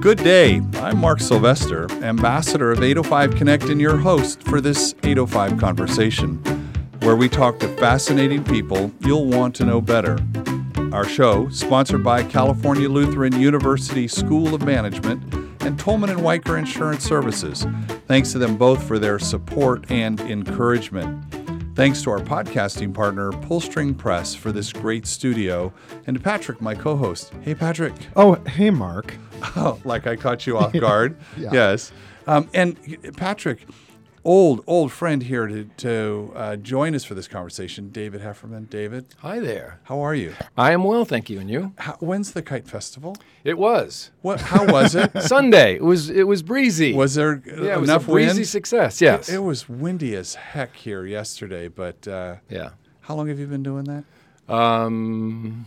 [0.00, 0.62] Good day.
[0.76, 6.38] I'm Mark Sylvester, ambassador of 805 Connect and your host for this 805 conversation,
[7.00, 10.18] where we talk to fascinating people you'll want to know better.
[10.90, 17.04] Our show, sponsored by California Lutheran University School of Management and Tolman and Wiker Insurance
[17.04, 17.66] Services.
[18.06, 21.39] Thanks to them both for their support and encouragement.
[21.74, 25.72] Thanks to our podcasting partner, Pullstring Press, for this great studio,
[26.06, 27.32] and to Patrick, my co host.
[27.42, 27.94] Hey, Patrick.
[28.16, 29.16] Oh, hey, Mark.
[29.56, 31.16] Oh, like I caught you off guard.
[31.38, 31.92] Yes.
[32.26, 32.76] Um, and
[33.16, 33.66] Patrick,
[34.24, 38.68] old, old friend here to, to uh, join us for this conversation, David Hefferman.
[38.68, 39.80] David, Hi there.
[39.84, 40.34] how are you?
[40.56, 41.40] I am well, thank you.
[41.40, 41.72] And you?
[41.78, 43.16] How, when's the Kite Festival?
[43.44, 44.40] It was What?
[44.40, 45.10] How was it?
[45.22, 45.76] Sunday.
[45.76, 46.92] It was it was breezy.
[46.92, 48.48] Was there yeah, it was enough a breezy wind?
[48.48, 49.00] success.
[49.00, 49.28] Yes.
[49.28, 52.70] It, it was windy as heck here yesterday, but uh, yeah.
[53.02, 54.04] how long have you been doing that?
[54.52, 55.66] Um,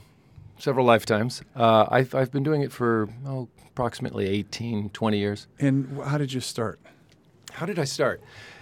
[0.59, 1.41] several lifetimes.
[1.55, 5.47] Uh, I've I've been doing it for oh approximately 18, 20 years.
[5.59, 6.79] And how did you start?
[7.53, 8.21] How did I start?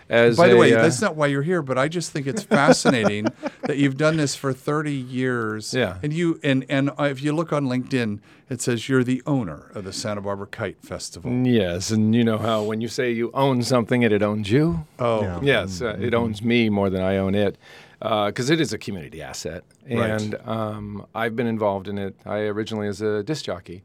[0.09, 2.27] As By the a, way, uh, that's not why you're here, but I just think
[2.27, 3.27] it's fascinating
[3.61, 5.73] that you've done this for 30 years.
[5.73, 5.99] Yeah.
[6.03, 9.71] And you and and uh, if you look on LinkedIn, it says you're the owner
[9.73, 11.31] of the Santa Barbara Kite Festival.
[11.47, 14.85] Yes, and you know how when you say you own something and it owns you.
[14.99, 15.39] Oh, Yeah.
[15.41, 17.57] Yes, uh, it owns me more than I own it,
[17.99, 20.09] because it is a community asset, Right.
[20.21, 22.17] and um, I've been involved in it.
[22.25, 23.83] I originally as a disc jockey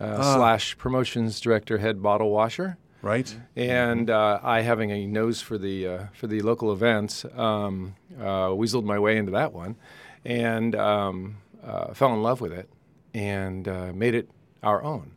[0.00, 0.36] uh, Ah.
[0.36, 3.34] slash promotions director, head bottle washer, right.
[3.56, 8.48] and uh, I having a nose for the uh, for the local events, um, uh,
[8.50, 9.76] weaseled my way into that one,
[10.24, 12.68] and um, uh, fell in love with it,
[13.14, 14.28] and uh, made it
[14.62, 15.12] our own.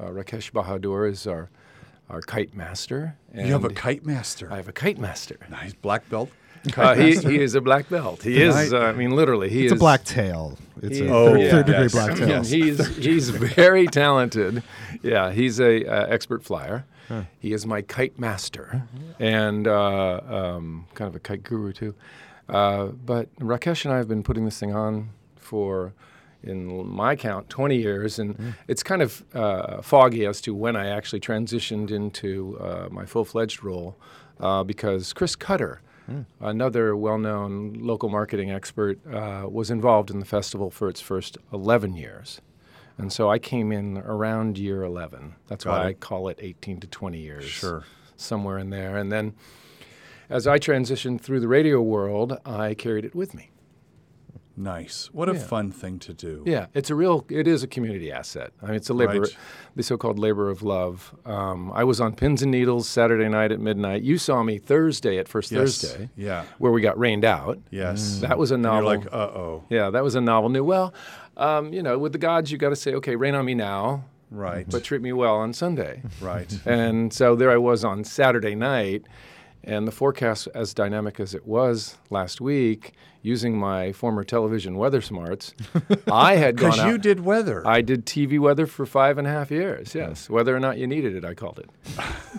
[0.00, 1.50] Uh, Rakesh Bahadur is our
[2.10, 3.16] our kite master.
[3.34, 4.50] You have a kite master.
[4.52, 5.36] I have a kite master.
[5.50, 6.30] nice black belt.
[6.76, 8.22] Uh, he, he is a black belt.
[8.22, 8.72] He is.
[8.72, 10.58] Uh, I mean, literally, he It's is a black tail.
[10.82, 11.50] It's he- a Oh, third, yeah.
[11.50, 11.92] third degree Yes.
[11.92, 12.28] black tail.
[12.28, 14.62] Yeah, he's he's very talented.
[15.02, 16.84] Yeah, he's a uh, expert flyer.
[17.38, 18.82] He is my kite master
[19.18, 21.94] and uh, um, kind of a kite guru too.
[22.48, 25.92] Uh, but Rakesh and I have been putting this thing on for,
[26.42, 30.88] in my count, 20 years, and it's kind of uh, foggy as to when I
[30.88, 33.96] actually transitioned into uh, my full-fledged role,
[34.40, 35.80] uh, because Chris Cutter.
[36.40, 41.96] Another well-known local marketing expert uh, was involved in the festival for its first 11
[41.96, 42.40] years.
[42.98, 45.36] And so I came in around year 11.
[45.46, 47.44] That's Got why I call it 18 to 20 years.
[47.44, 47.84] Sure.
[48.16, 48.96] Somewhere in there.
[48.96, 49.34] And then
[50.28, 53.50] as I transitioned through the radio world, I carried it with me.
[54.60, 55.08] Nice.
[55.12, 55.38] What a Yeah.
[55.38, 56.42] fun thing to do.
[56.44, 58.50] Yeah, it's a real, it is a community asset.
[58.60, 59.36] I mean, it's a labor, Right.
[59.76, 61.14] the so-called labor of love.
[61.24, 64.02] Um, I was on Pins and Needles Saturday night at midnight.
[64.02, 65.60] You saw me Thursday at First Yes.
[65.80, 66.42] Thursday, Yeah.
[66.58, 67.60] where we got rained out.
[67.70, 68.18] Yes.
[68.18, 68.90] That was a novel.
[68.90, 69.62] You're like, uh oh.
[69.70, 70.64] yeah, that was a novel new.
[70.64, 70.92] Well,
[71.38, 74.04] um, you know, with the gods, you got to say, okay, rain on me now,
[74.30, 74.66] Right.
[74.68, 76.02] but treat me well on Sunday.
[76.20, 76.52] right.
[76.66, 79.04] and so there I was on Saturday night,
[79.64, 85.00] and the forecast, as dynamic as it was last week, using my former television weather
[85.02, 85.52] smarts,
[86.10, 86.88] I had gone Because out.
[86.90, 87.66] you did weather.
[87.66, 89.94] I did TV weather for five and a half years.
[89.94, 91.70] Yes, whether or not you needed it, I called it.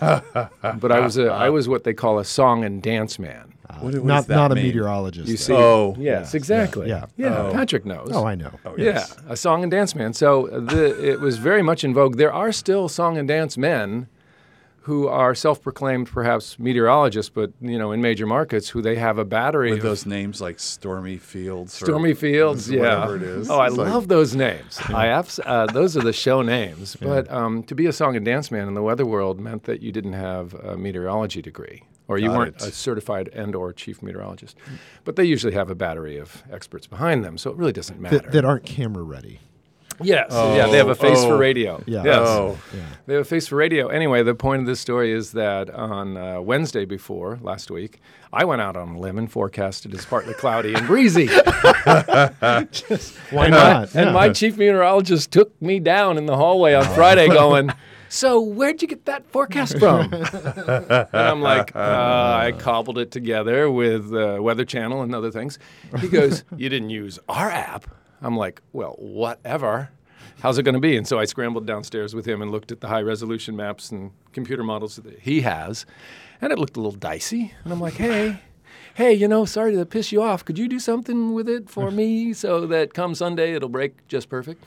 [0.00, 3.52] but I was a, I was what they call a song and dance man.
[3.78, 5.28] What, what not does that not a meteorologist.
[5.28, 5.52] You see?
[5.54, 6.88] Oh, yes, yeah, exactly.
[6.88, 7.36] yeah, yeah.
[7.36, 7.52] Oh.
[7.52, 8.10] Patrick knows.
[8.12, 8.52] Oh, I know.
[8.64, 9.14] Oh, yes.
[9.26, 10.12] Yeah, a song and dance man.
[10.12, 12.16] So the, it was very much in vogue.
[12.16, 14.08] There are still song and dance men
[14.84, 19.24] who are self-proclaimed, perhaps meteorologists, but you know, in major markets, who they have a
[19.26, 21.80] battery With of those names like Stormy Fields.
[21.82, 22.68] or Stormy Fields.
[22.70, 22.80] Yeah.
[22.80, 23.50] Whatever it is.
[23.50, 24.80] Oh, I like- love those names.
[24.88, 26.96] I abs- uh, those are the show names.
[26.96, 29.82] But um, to be a song and dance man in the weather world meant that
[29.82, 31.82] you didn't have a meteorology degree.
[32.10, 32.62] Or you Got weren't it.
[32.62, 34.56] a certified and or chief meteorologist.
[35.04, 38.18] But they usually have a battery of experts behind them, so it really doesn't matter.
[38.18, 39.38] That, that aren't camera ready.
[40.02, 40.30] Yes.
[40.32, 41.28] yeah, they have a face oh.
[41.28, 41.82] for radio.
[41.86, 42.02] Yeah.
[42.04, 42.18] Yes.
[42.26, 42.58] Oh.
[42.74, 42.80] Yeah.
[43.06, 43.88] They have a face for radio.
[43.88, 48.00] Anyway, the point of this story is that on uh, Wednesday before last week,
[48.32, 51.26] I went out on a limb and forecasted as partly cloudy and breezy.
[51.26, 51.44] Why
[52.44, 53.94] and not?
[53.94, 57.70] My, and my chief meteorologist took me down in the hallway on Friday going,
[58.12, 60.12] So, where'd you get that forecast from?
[60.12, 65.60] and I'm like, uh, I cobbled it together with uh, Weather Channel and other things.
[66.00, 67.86] He goes, You didn't use our app?
[68.20, 69.90] I'm like, Well, whatever.
[70.42, 70.96] How's it going to be?
[70.96, 74.10] And so I scrambled downstairs with him and looked at the high resolution maps and
[74.32, 75.86] computer models that he has.
[76.40, 77.54] And it looked a little dicey.
[77.62, 78.40] And I'm like, Hey,
[78.94, 80.44] hey, you know, sorry to piss you off.
[80.44, 84.28] Could you do something with it for me so that come Sunday it'll break just
[84.28, 84.64] perfect?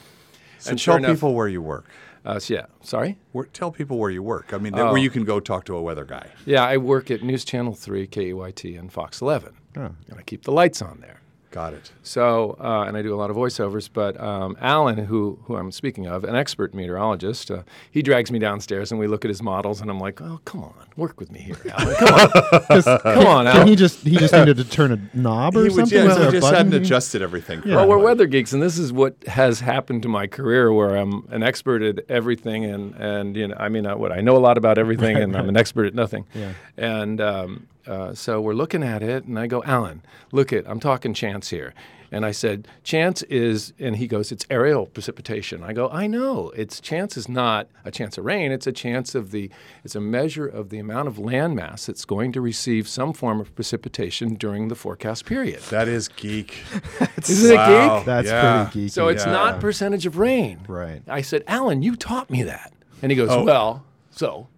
[0.60, 1.90] So and tell sure enough- people where you work.
[2.26, 3.18] Uh, so yeah, sorry.
[3.34, 4.54] Where, tell people where you work.
[4.54, 4.92] I mean, Oh.
[4.94, 6.28] where you can go talk to a weather guy.
[6.46, 9.54] Yeah, I work at News Channel 3, KEYT, and Fox 11.
[9.76, 9.82] Oh.
[9.82, 11.20] And I keep the lights on there.
[11.54, 11.92] Got it.
[12.02, 13.88] So, uh, and I do a lot of voiceovers.
[13.94, 17.62] But um, Alan, who who I'm speaking of, an expert meteorologist, uh,
[17.92, 20.64] he drags me downstairs and we look at his models, and I'm like, "Oh, come
[20.64, 21.96] on, work with me here, Alan.
[21.96, 25.60] Come on, come on, Alan." he just he just needed to turn a knob or
[25.60, 25.96] He, would, something?
[26.00, 27.62] yeah, Was he just hadn't adjusted everything.
[27.64, 27.76] Yeah.
[27.76, 31.28] Well, we're weather geeks, and this is what has happened to my career, where I'm
[31.30, 34.40] an expert at everything, and and you know, I mean, uh, what I know a
[34.40, 36.26] lot about everything, and I'm an expert at nothing.
[36.34, 36.54] Yeah.
[36.78, 40.02] And um, uh, so we're looking at it, and I go, Alan,
[40.32, 41.74] look at, I'm talking chance here.
[42.12, 45.64] And I said, chance is, and he goes, it's areal precipitation.
[45.64, 46.52] I go, I know.
[46.56, 48.52] It's chance is not a chance of rain.
[48.52, 49.50] It's a chance of the,
[49.84, 53.42] it's a measure of the amount of land mass that's going to receive some form
[53.42, 55.62] of precipitation during the forecast period.
[55.72, 56.56] That is geek.
[57.28, 57.56] Isn't it
[57.98, 58.06] geek?
[58.06, 58.66] That's Yeah.
[58.72, 58.92] pretty geeky.
[58.92, 59.32] So it's Yeah.
[59.32, 60.60] not percentage of rain.
[60.68, 61.02] Right.
[61.08, 62.74] I said, Alan, you taught me that.
[63.02, 63.44] And he goes, Oh.
[63.44, 64.50] Well, so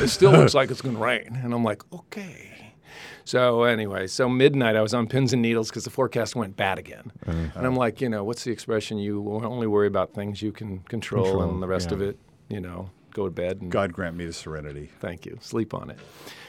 [0.00, 1.40] it still looks like it's going to rain.
[1.42, 2.46] And I'm like, Okay.
[3.24, 6.78] So anyway, so midnight I was on pins and needles because the forecast went bad
[6.78, 7.12] again.
[7.26, 7.50] Uh-huh.
[7.54, 8.98] And I'm like, you know, what's the expression?
[8.98, 12.18] You only worry about things you can control, Control, and the rest of it,
[12.48, 14.90] you know, go to bed and God grant me the serenity.
[15.00, 15.38] Thank you.
[15.40, 15.98] Sleep on it.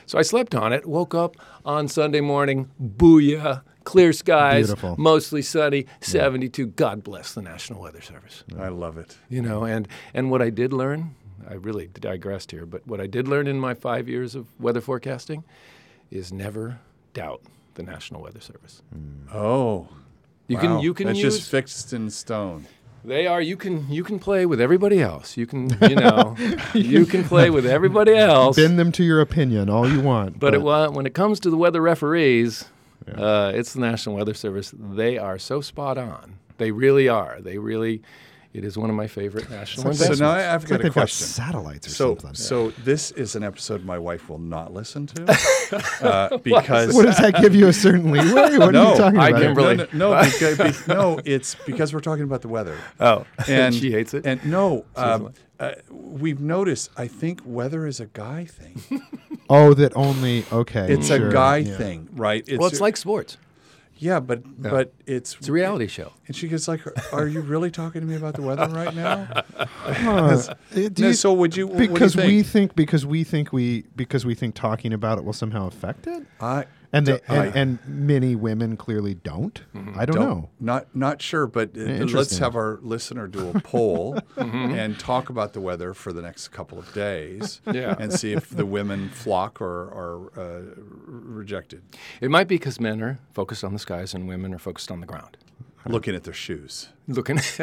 [0.05, 4.95] So I slept on it, woke up on Sunday morning, booyah, clear skies, Beautiful.
[4.97, 6.67] mostly sunny, 72.
[6.67, 8.43] God bless the National Weather Service.
[8.59, 9.17] I love it.
[9.29, 11.15] You know, and, and what I did learn,
[11.49, 14.81] I really digressed here, but what I did learn in my five years of weather
[14.81, 15.43] forecasting
[16.11, 16.79] is never
[17.13, 17.41] doubt
[17.75, 18.81] the National Weather Service.
[19.33, 19.87] Oh.
[20.47, 20.61] You wow.
[20.61, 22.67] can you can That's use just fixed in stone.
[23.05, 25.37] they are you can you can play with everybody else.
[25.37, 26.35] You can you know
[26.73, 28.57] you can play with everybody else.
[28.57, 30.39] Bend them to your opinion all you want.
[30.39, 32.65] But it, wa- when it comes to the weather referees,
[33.15, 34.73] uh, it's the National Weather Service.
[34.77, 36.37] They are so spot on.
[36.57, 37.39] They really are.
[37.39, 38.01] They really.
[38.53, 40.19] It is one of my favorite national like- So investments.
[40.19, 41.27] now I- I've got like a they've got question.
[41.27, 42.33] satellites or So, something.
[42.35, 45.23] so this is an episode my wife will not listen to
[46.01, 48.31] uh, because what does that give you a certain leeway?
[48.33, 49.41] What are no, you talking I about?
[49.41, 52.77] can no, really- no, no, because, be- no, it's because we're talking about the weather.
[52.99, 54.25] oh, And she hates it.
[54.25, 56.89] And no, um, uh, we've noticed.
[56.97, 59.01] I think weather is a guy thing.
[59.49, 60.91] oh, that only okay.
[60.91, 61.77] It's sure, a guy yeah.
[61.77, 62.43] thing, right?
[62.57, 63.37] well, it's like sports.
[64.01, 66.11] Yeah, but but it's It's a reality show.
[66.27, 66.81] And she gets like,
[67.13, 70.09] "Are you really talking to me about the weather right now?" Huh.
[70.17, 71.67] Uh, do No, you- so would you?
[71.67, 72.47] what do you because we think?
[72.47, 76.23] think because we think we because we think talking about it will somehow affect it,
[76.39, 79.61] I and they, I- and, and many women clearly don't.
[79.95, 80.49] I don't, know.
[80.59, 85.53] Not not sure, but uh, let's have our listener do a poll and talk about
[85.53, 87.95] the weather for the next couple of days, Yeah.
[87.99, 90.61] and see if the women flock or are uh,
[91.05, 91.81] rejected.
[92.21, 94.99] It might be because men are focused on the skies and women are focused on
[94.99, 95.37] the ground.
[95.87, 97.37] Looking at their shoes, Looking.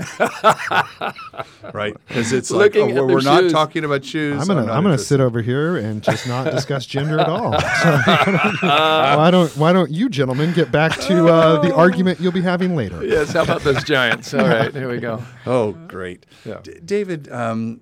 [1.73, 1.97] right?
[2.09, 4.41] Because it's like Looking oh, at we're, we're not talking about shoes.
[4.41, 7.55] I'm gonna not I'm gonna sit over here and just not discuss gender at all.
[7.79, 7.91] So,
[8.67, 12.75] why don't why don't you gentlemen get back to uh, the argument you'll be having
[12.75, 13.05] later?
[13.05, 13.32] yes.
[13.32, 14.35] How about those giants?
[14.35, 14.75] All right.
[14.75, 15.23] Here we go.
[15.47, 16.26] Oh, great.
[16.44, 16.61] Yeah.
[16.62, 17.81] D- David, um,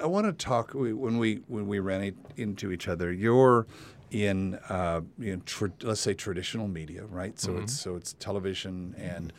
[0.00, 3.10] I want to talk we, when we when we ran into each other.
[3.12, 3.66] You're
[4.10, 7.38] in, uh, you know, tra- let's say traditional media, right?
[7.38, 9.32] So it's so it's television and.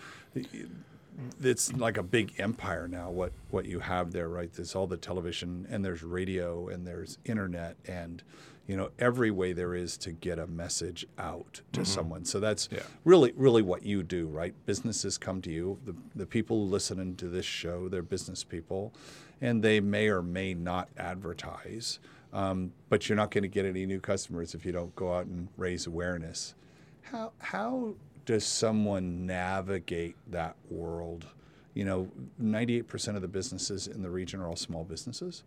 [1.43, 3.11] It's like a big empire now.
[3.11, 4.51] What what you have there, right?
[4.51, 8.23] There's all the television, and there's radio, and there's internet, and
[8.65, 12.23] you know every way there is to get a message out to someone.
[12.25, 12.79] So that's Yeah.
[13.03, 17.27] really really what you do right businesses come to you the, the people listening to
[17.27, 18.93] this show they're business people
[19.41, 21.99] and they may or may not advertise
[22.33, 25.25] um, but you're not going to get any new customers if you don't go out
[25.25, 26.55] and raise awareness.
[27.01, 27.95] How, how
[28.25, 31.27] does someone navigate that world?
[31.73, 32.11] You know
[32.41, 35.43] 98% of the businesses in the region are all small businesses.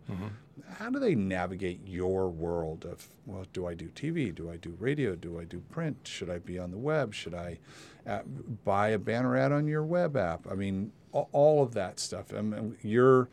[0.79, 4.75] How do they navigate your world of well do i do tv do i do
[4.79, 5.15] radio?
[5.15, 5.97] Do i do print?
[6.03, 7.13] Should i be on the web?
[7.13, 7.59] Should i
[8.07, 8.21] uh,
[8.63, 10.47] buy a banner ad on your web app?
[10.51, 12.33] I mean all of that stuff.
[12.33, 13.29] I mean, you're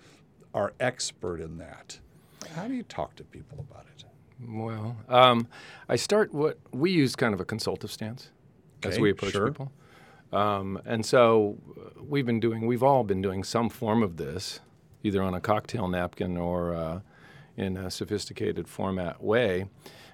[0.54, 1.98] our expert in that
[2.54, 4.04] how do you talk to people about it
[4.48, 5.48] Well, um,
[5.88, 8.30] I start what we use kind of a consultative stance
[8.82, 9.48] as we approach sure.
[9.48, 9.72] people.
[10.32, 14.60] Um, and so uh, we've been doing, we've all been doing some form of this,
[15.02, 17.00] either on a cocktail napkin or uh,
[17.56, 19.66] in a sophisticated format way.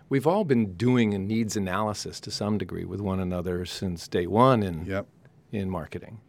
[0.08, 4.26] We've all been doing a needs analysis to some degree with one another since day
[4.26, 5.06] one in, yep
[5.52, 6.20] in marketing.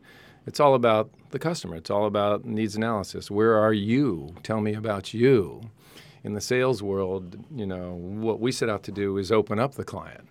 [0.45, 1.75] It's all about the customer.
[1.75, 3.29] It's all about needs analysis.
[3.29, 4.35] Where are you?
[4.43, 5.61] Tell me about you.
[6.23, 9.75] In the sales world, you know, what we set out to do is open up
[9.75, 10.29] the client.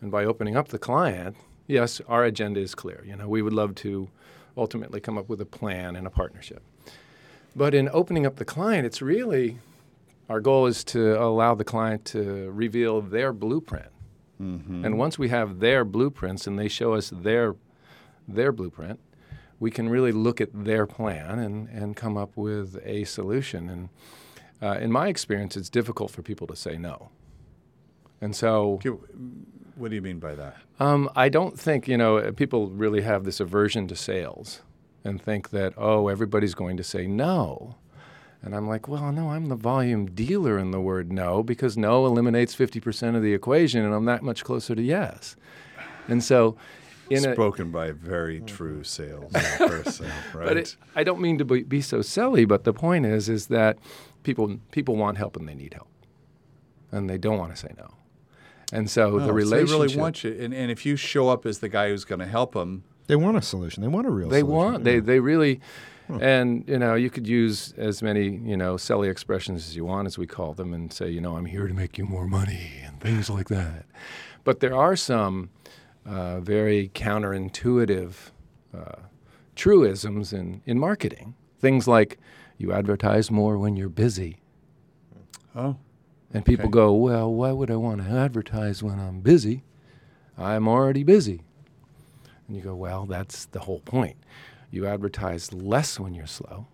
[0.00, 3.04] And by opening up the client, yes, our agenda is clear.
[3.06, 4.08] You know, we would love to
[4.56, 6.62] ultimately come up with a plan and a partnership.
[7.54, 9.58] But in opening up the client, it's really
[10.28, 13.90] our goal is to allow the client to reveal their blueprint
[14.40, 14.84] mm-hmm.
[14.84, 17.56] And once we have their blueprints and they show us their
[18.26, 19.00] their blueprint,
[19.58, 23.70] we can really look at their plan and, and come up with a solution.
[23.70, 23.88] And
[24.62, 27.10] uh, in my experience, it's difficult for people to say no.
[28.20, 28.80] And so
[29.76, 30.56] What do you mean by that?
[30.80, 34.62] um, I don't think, you know, people really have this aversion to sales
[35.04, 37.76] and think that, oh, everybody's going to say no.
[38.42, 42.06] And I'm like, well, no, I'm the volume dealer in the word no because no
[42.06, 45.36] eliminates 50% of the equation and I'm that much closer to yes.
[46.08, 46.56] And so,
[47.10, 48.46] in a, Spoken by a very mm-hmm.
[48.46, 50.48] true sales person, right?
[50.48, 53.46] but it, I don't mean to be, be so silly, but the point is, is
[53.48, 53.78] that
[54.22, 55.88] people people want help and they need help,
[56.92, 57.94] and they don't want to say no.
[58.72, 61.28] And so No, the so relationship They really want you, and, and if you show
[61.28, 63.82] up as the guy who's going to help them, They want a solution.
[63.82, 64.46] They want a real solution.
[64.46, 64.72] they solution.
[64.72, 65.60] want they they really
[66.20, 70.06] and you know you could use as many you know selly expressions as you want
[70.06, 72.70] as we call them and say you know i'm here to make you more money
[72.84, 73.84] and things like that
[74.44, 75.50] but there are some
[76.08, 78.14] uh, very counterintuitive
[78.76, 79.02] uh,
[79.56, 82.18] truisms in, in marketing things like
[82.56, 84.38] you advertise more when you're busy
[85.56, 85.76] oh,
[86.32, 86.72] and people Okay.
[86.72, 89.64] go well why would i want to advertise when i'm busy
[90.36, 91.42] i'm already busy
[92.46, 94.16] and you go, well, that's the whole point.
[94.70, 96.66] You advertise less when you're slow.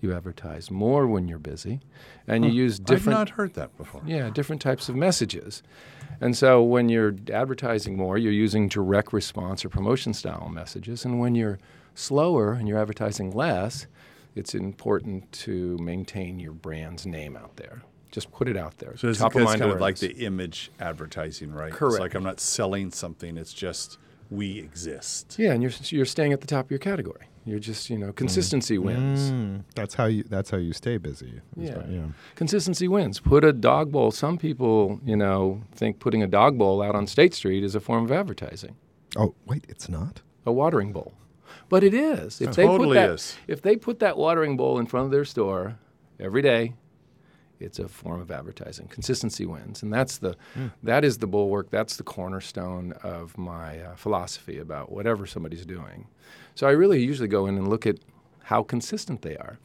[0.00, 1.80] You advertise more when you're busy,
[2.28, 3.18] and you use different.
[3.18, 4.02] I've not heard that before.
[4.06, 5.62] yeah, different types of messages.
[6.20, 11.04] And so when you're advertising more, you're using direct response or promotion style messages.
[11.04, 11.58] And when you're
[11.94, 13.86] slower and you're advertising less,
[14.34, 17.82] it's important to maintain your brand's name out there.
[18.10, 18.96] Just put it out there.
[18.96, 21.72] So it's, Top of it's mind kind of like the image advertising, right?
[21.72, 21.94] Correct.
[21.94, 23.98] It's like I'm not selling something; it's just
[24.30, 25.36] we exist.
[25.38, 27.27] Yeah, and you're, you're staying at the top of your category.
[27.44, 29.30] You're just, you know, consistency wins.
[29.30, 30.22] Mm, that's how you.
[30.24, 31.40] That's how you stay busy.
[31.56, 31.74] Yeah.
[31.74, 32.06] that- yeah.
[32.34, 33.20] Consistency wins.
[33.20, 34.10] Put a dog bowl.
[34.10, 37.80] Some people, you know, think putting a dog bowl out on State Street is a
[37.80, 38.76] form of advertising,
[39.16, 40.20] Oh wait, it's not.
[40.46, 41.14] a watering bowl.
[41.70, 42.40] But it is.
[42.40, 43.36] If It they put totally that, is.
[43.46, 45.78] If they put that watering bowl in front of their store
[46.20, 46.74] every day,
[47.60, 48.88] it's a form of advertising.
[48.88, 50.36] Consistency wins, and that's the
[50.82, 51.70] that is the bulwark.
[51.70, 56.06] That's the cornerstone of my uh, philosophy about whatever somebody's doing.
[56.54, 57.98] So I really usually go in and look at
[58.44, 59.58] how consistent they are.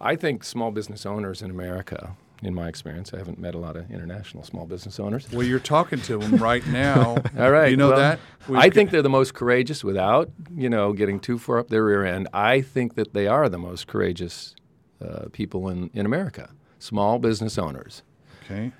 [0.00, 3.76] I think small business owners in America, in my experience, I haven't met a lot
[3.76, 5.30] of international small business owners.
[5.32, 7.16] Well, you're talking to them right now.
[7.38, 7.70] All right.
[7.70, 8.18] You know well, that?
[8.46, 11.84] We've I think they're the most courageous without, you know, getting too far up their
[11.84, 12.28] rear end.
[12.32, 14.54] I think that they are the most courageous
[15.00, 16.50] uh, people in, in America,
[16.86, 18.02] small business owners.
[18.44, 18.72] Okay.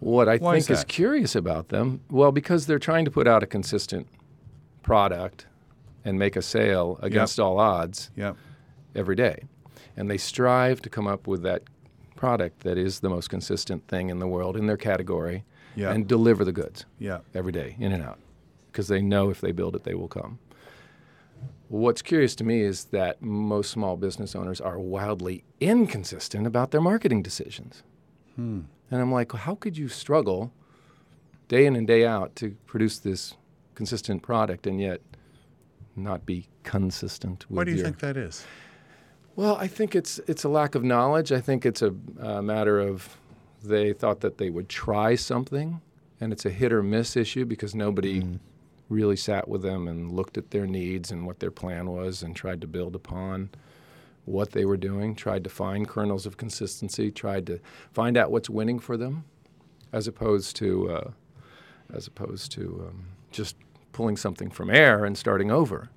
[0.00, 0.88] What I Why think is that?
[0.88, 4.08] curious about them, well, because they're trying to put out a consistent
[4.82, 5.46] product
[6.04, 8.32] and make a sale against all odds Yeah.
[8.96, 9.44] every day.
[9.96, 11.62] And they strive to come up with that
[12.16, 15.44] product that is the most consistent thing in the world in their category
[15.76, 15.92] Yeah.
[15.92, 17.18] and deliver the goods Yeah.
[17.32, 18.18] every day, in and out,
[18.72, 20.38] because they know if they build it, they will come.
[21.68, 26.80] What's curious to me is that most small business owners are wildly inconsistent about their
[26.80, 27.82] marketing decisions.
[28.36, 28.62] Hmm.
[28.90, 30.52] And I'm like, how could you struggle
[31.48, 33.34] day in and day out to produce this
[33.74, 35.00] consistent product and yet
[35.96, 38.44] not be consistent with Why do you your think that is?
[39.36, 41.32] well, I think it's it's a lack of knowledge.
[41.32, 43.16] I think it's a, a matter of
[43.62, 45.80] they thought that they would try something,
[46.20, 48.36] and it's a hit or miss issue because nobody hmm.
[48.92, 52.36] Really sat with them and looked at their needs and what their plan was and
[52.36, 53.50] tried to build upon
[54.24, 55.14] what they were doing.
[55.14, 57.10] Tried to find kernels of consistency.
[57.10, 57.60] Tried to
[57.92, 59.24] find out what's winning for them,
[59.92, 61.10] as opposed to uh,
[61.92, 63.56] as opposed to um, just
[63.92, 65.90] pulling something from air and starting over.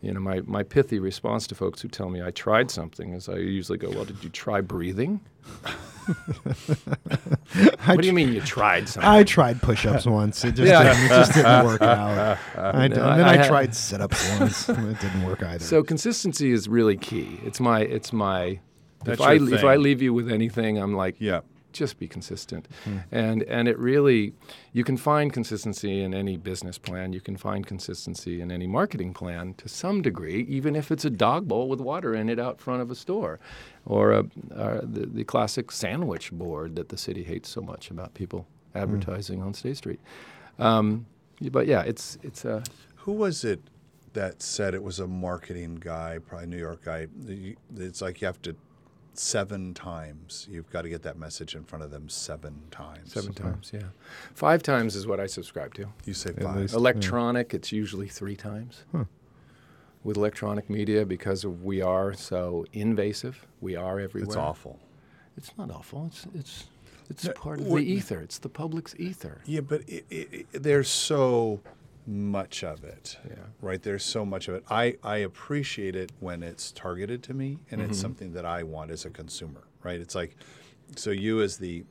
[0.00, 3.28] You know, my, my pithy response to folks who tell me I tried something is
[3.28, 5.20] I usually go, Well, did you try breathing?
[7.86, 9.08] I, What do you mean you tried something?
[9.10, 10.44] I tried push-ups once.
[10.44, 10.82] It just, Yeah.
[10.84, 12.38] didn't, it just didn't work out.
[12.56, 14.68] I, d- No, and then I- I, I tried sit-ups once.
[14.68, 15.64] it didn't work either.
[15.64, 17.38] So consistency is really key.
[17.44, 18.60] It's my it's my
[19.04, 19.64] That's if I your if.
[19.64, 21.40] I leave you with anything, I'm like Yeah.
[21.72, 22.68] Just be consistent.
[22.84, 22.98] Hmm.
[23.10, 24.34] And and it really
[24.72, 27.12] you can find consistency in any business plan.
[27.12, 31.10] You can find consistency in any marketing plan to some degree, even if it's a
[31.10, 33.38] dog bowl with water in it out front of a store,
[33.84, 34.20] or a,
[34.54, 39.42] uh, the, the classic sandwich board that the city hates so much about people advertising
[39.42, 40.00] on State Street.
[40.58, 41.06] Um,
[41.50, 42.62] but yeah, it's it's a
[42.96, 43.60] Who was it
[44.12, 47.06] that said it was a marketing guy, probably a New York guy?
[47.76, 48.54] It's like you have to
[49.14, 50.46] seven times.
[50.50, 53.12] You've got to get that message in front of them seven times.
[53.12, 53.44] seven mm-hmm.
[53.48, 53.70] times.
[53.72, 53.88] Yeah,
[54.34, 55.86] five times is what I subscribe to.
[56.04, 56.56] You say At five.
[56.56, 56.74] least.
[56.74, 58.84] Electronic, it's usually three times.
[60.04, 64.26] With electronic media, because we are so invasive, we are everywhere.
[64.26, 64.80] It's awful.
[65.36, 66.06] It's not awful.
[66.06, 66.64] It's it's
[67.08, 68.20] It's No, part of what- the ether.
[68.20, 69.42] It's the public's ether.
[69.44, 71.60] Yeah, but it, it, it, there's so
[72.06, 73.16] much of it.
[73.28, 73.34] Yeah.
[73.60, 73.82] Right.
[73.82, 74.64] There's so much of it.
[74.68, 77.90] I, I appreciate it when it's targeted to me and Mm-hmm.
[77.90, 79.62] it's something that I want as a consumer.
[79.82, 80.00] Right.
[80.00, 80.36] It's like,
[80.96, 81.84] so you as the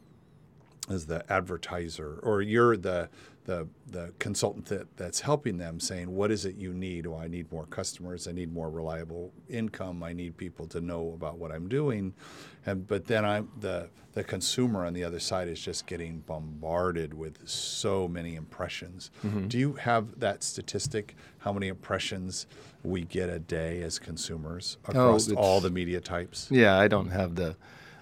[0.90, 3.08] as the advertiser or you're the
[3.52, 7.06] the the consultant that, that's helping them saying what is it you need?
[7.06, 8.28] Oh i need more customers.
[8.28, 10.04] I need more reliable income.
[10.04, 12.14] I need people to know about what i'm doing.
[12.66, 17.14] And but then i'm the the consumer on the other side is just getting bombarded
[17.14, 19.12] with so many impressions.
[19.26, 19.48] Mm-hmm.
[19.48, 21.16] Do you have that statistic?
[21.40, 22.46] How many impressions
[22.84, 26.48] we get a day as consumers oh, across it's- all the media types?
[26.50, 27.56] Yeah, I don't have the.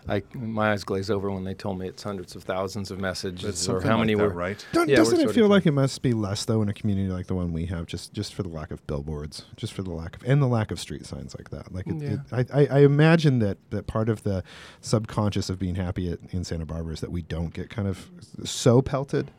[0.09, 3.43] I my eyes glaze over when they told me it's hundreds of thousands of messages
[3.69, 5.71] or something how like many that, were right Don't, Yeah, doesn't it feel like it
[5.71, 8.43] must be less though in a community like the one we have, just just for
[8.43, 11.35] the lack of billboards, just for the lack of and the lack of street signs
[11.37, 11.73] like that?
[11.73, 14.43] Like, it, it, I, I, I imagine that that part of the
[14.81, 18.09] subconscious of being happy at, in Santa Barbara is that we don't get kind of
[18.43, 19.31] so pelted.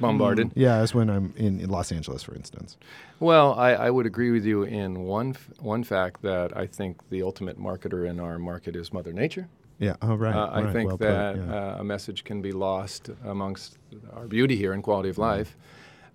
[0.00, 0.48] bombarded.
[0.48, 0.52] Mm.
[0.54, 2.76] Yeah, as when I'm in, in Los Angeles, for instance.
[3.20, 7.08] Well, I, I would agree with you in one f- one fact that I think
[7.10, 9.48] the ultimate marketer in our market is Mother Nature.
[9.78, 9.96] Yeah.
[10.02, 10.34] Oh, right.
[10.34, 11.54] Uh, I right, think well put, that yeah.
[11.54, 13.78] uh, a message can be lost amongst
[14.12, 15.56] our beauty here and quality of life.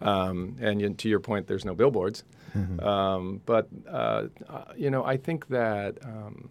[0.01, 2.23] Um, and y- to your point, there's no billboards.
[2.55, 2.79] Mm-hmm.
[2.85, 6.49] Um, but, uh, uh, you know, I think that, um,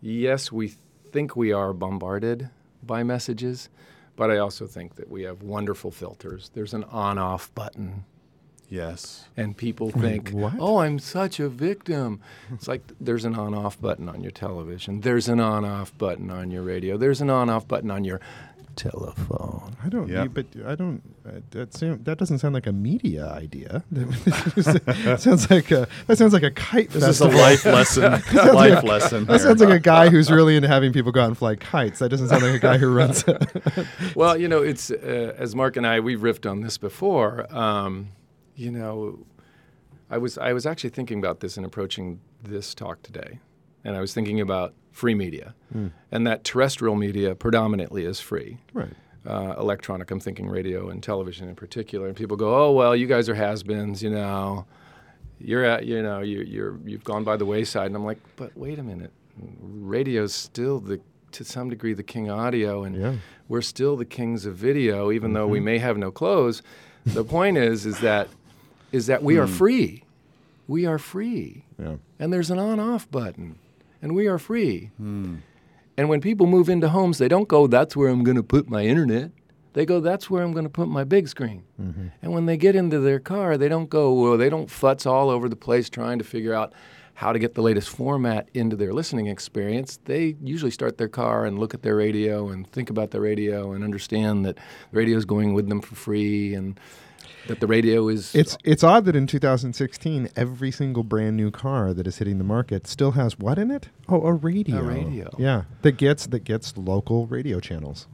[0.00, 0.74] yes, we
[1.12, 2.50] think we are bombarded
[2.82, 3.68] by messages,
[4.16, 6.50] but I also think that we have wonderful filters.
[6.54, 8.04] There's an on off button
[8.68, 10.54] yes and people think, what?
[10.58, 12.20] "Oh, I'm such a victim."
[12.52, 15.00] It's like there's an on-off button on your television.
[15.00, 16.96] There's an on-off button on your radio.
[16.96, 18.20] There's an on-off button on your
[18.76, 19.74] telephone.
[19.82, 20.08] I don't.
[20.08, 20.26] Yeah.
[20.26, 21.02] but I don't.
[21.26, 23.82] Uh, that sound, that doesn't sound like a media idea.
[23.92, 25.88] That sounds like a.
[26.06, 26.90] That sounds like a kite.
[26.90, 28.02] this is a life lesson
[28.34, 31.38] life lesson That sounds like a guy who's really into having people go out and
[31.38, 31.98] fly kites.
[32.00, 33.24] That doesn't sound like a guy who runs.
[34.14, 37.46] Well, you know, it's uh, as Mark and I we've riffed on this before.
[37.54, 38.08] Um,
[38.56, 39.18] you know,
[40.10, 43.38] I was I was actually thinking about this in approaching this talk today,
[43.84, 45.54] and I was thinking about free media,
[46.10, 48.58] and that terrestrial media predominantly is free.
[48.72, 48.94] right.
[49.26, 50.10] uh, electronic.
[50.10, 52.06] I'm thinking radio and television in particular.
[52.06, 54.64] And people go, "Oh well, you guys are has-beens, you know.
[55.38, 58.56] You're at, you know, you, you're you've gone by the wayside." And I'm like, "But
[58.56, 59.10] wait a minute,
[59.60, 61.00] radio's still the
[61.32, 63.16] to some degree the king of audio, and Yeah.
[63.48, 66.62] we're still the kings of video, even though we may have no clothes.
[67.04, 68.28] The point is, is that
[68.96, 69.52] is that we are hmm.
[69.52, 70.02] free.
[70.66, 71.96] We are free, Yeah.
[72.18, 73.58] and there's an on-off button,
[74.02, 75.36] and we are free." Hmm.
[75.96, 78.68] And when people move into homes, they don't go, that's where I'm going to put
[78.68, 79.30] my internet.
[79.72, 81.62] They go, that's where I'm going to put my big screen.
[81.80, 82.08] Mm-hmm.
[82.22, 85.30] And when they get into their car, they don't go, well, they don't futz all
[85.30, 86.72] over the place trying to figure out
[87.14, 89.98] how to get the latest format into their listening experience.
[90.04, 93.72] They usually start their car and look at their radio and think about the radio
[93.72, 96.78] and understand that the radio is going with them for free and
[97.48, 98.34] that the radio is.
[98.34, 102.44] It's it's odd that in 2016 every single brand new car that is hitting the
[102.44, 103.88] market still has what in it?
[104.08, 104.78] Oh, a radio.
[104.78, 105.34] A radio.
[105.38, 108.06] Yeah, that gets that gets local radio channels.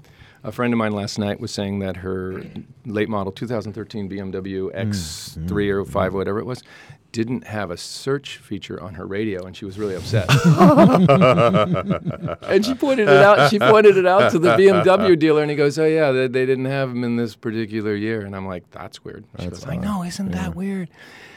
[0.44, 2.42] A friend of mine last night was saying that her
[2.84, 5.56] late model 2013 BMW X3 mm-hmm.
[5.56, 6.64] or 5, whatever it was,
[7.12, 10.28] didn't have a search feature on her radio, and she was really upset.
[12.42, 13.50] and she pointed it out.
[13.50, 16.46] She pointed it out to the BMW dealer, and he goes, "Oh yeah, they, they
[16.46, 19.68] didn't have them in this particular year." And I'm like, "That's weird." She That's goes,
[19.68, 20.88] "I know, isn't that weird?"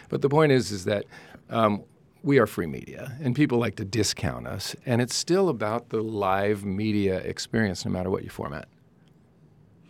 [0.10, 1.06] But the point is, is that.
[1.50, 1.84] Um,
[2.24, 4.76] we are free media, and people like to discount us.
[4.84, 8.68] And it's still about the live media experience, no matter what your format.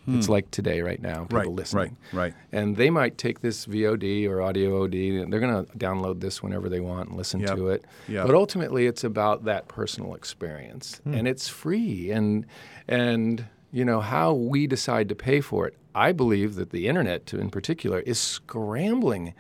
[0.07, 0.31] It's hmm.
[0.33, 1.97] like today, right now, people right listening.
[2.13, 5.71] right right And they might take this VOD or audio OD, and they're going to
[5.77, 7.55] download this whenever they want and listen Yep.
[7.55, 7.85] to it.
[8.07, 8.27] Yep.
[8.27, 11.13] But ultimately, it's about that personal experience, hmm.
[11.13, 12.11] and it's free.
[12.11, 12.45] And
[12.87, 15.75] and you know how we decide to pay for it.
[15.95, 19.33] I believe that the internet, in particular, is scrambling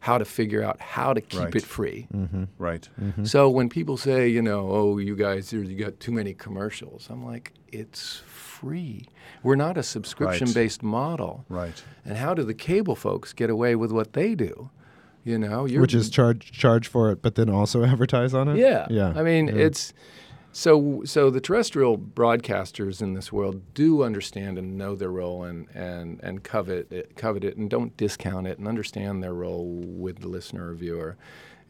[0.00, 1.54] how to figure out how to keep Right.
[1.56, 2.08] it free.
[2.12, 2.44] Mm-hmm.
[2.58, 2.88] right
[3.22, 7.24] So when people say, you know, oh, you guys, you got too many commercials, I'm
[7.24, 9.06] like, it's free.
[9.42, 11.44] We're not a subscription-based model.
[11.48, 14.70] right And how do the cable folks get away with what they do?
[15.24, 18.56] You know, you're, Which is charge charge for it, but then also advertise on it.
[18.58, 19.12] yeah, yeah.
[19.16, 19.54] I mean, yeah.
[19.66, 19.92] it's
[20.52, 25.68] so so the terrestrial broadcasters in this world do understand and know their role and
[25.74, 30.20] and and covet it, covet it and don't discount it and understand their role with
[30.20, 31.16] the listener or viewer.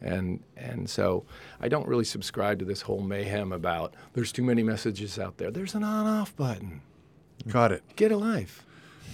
[0.03, 1.23] And and so
[1.61, 5.49] I don't really subscribe to this whole mayhem about there's too many messages out there.
[5.49, 6.81] There's an on-off button.
[7.47, 8.65] got it Get a life.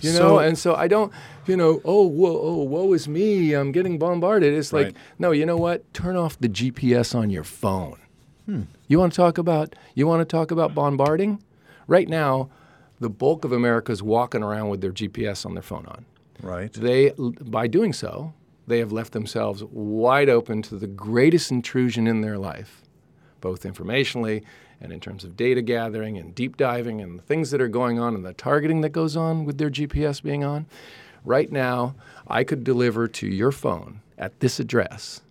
[0.02, 1.12] You So- know, and so I don't,
[1.46, 3.54] you know, oh, whoa, oh, woe is me.
[3.54, 4.54] I'm getting bombarded.
[4.54, 4.96] It's like, Right.
[5.20, 5.84] no, you know what?
[5.94, 7.98] Turn off the GPS on your phone.
[8.46, 8.62] Hmm.
[8.88, 11.44] You want to talk about you want to talk about bombarding?
[11.88, 12.50] Right now,
[13.00, 16.06] the bulk of America is walking around with their GPS on their phone on.
[16.42, 16.72] Right.
[16.74, 18.34] They, by doing so,
[18.70, 22.82] they have left themselves wide open to the greatest intrusion in their life,
[23.42, 24.44] both informationally
[24.80, 28.00] and in terms of data gathering and deep diving and the things that are going
[28.00, 30.66] on and the targeting that goes on with their GPS being on.
[31.26, 31.96] Right now,
[32.28, 35.22] I could deliver to your phone at this address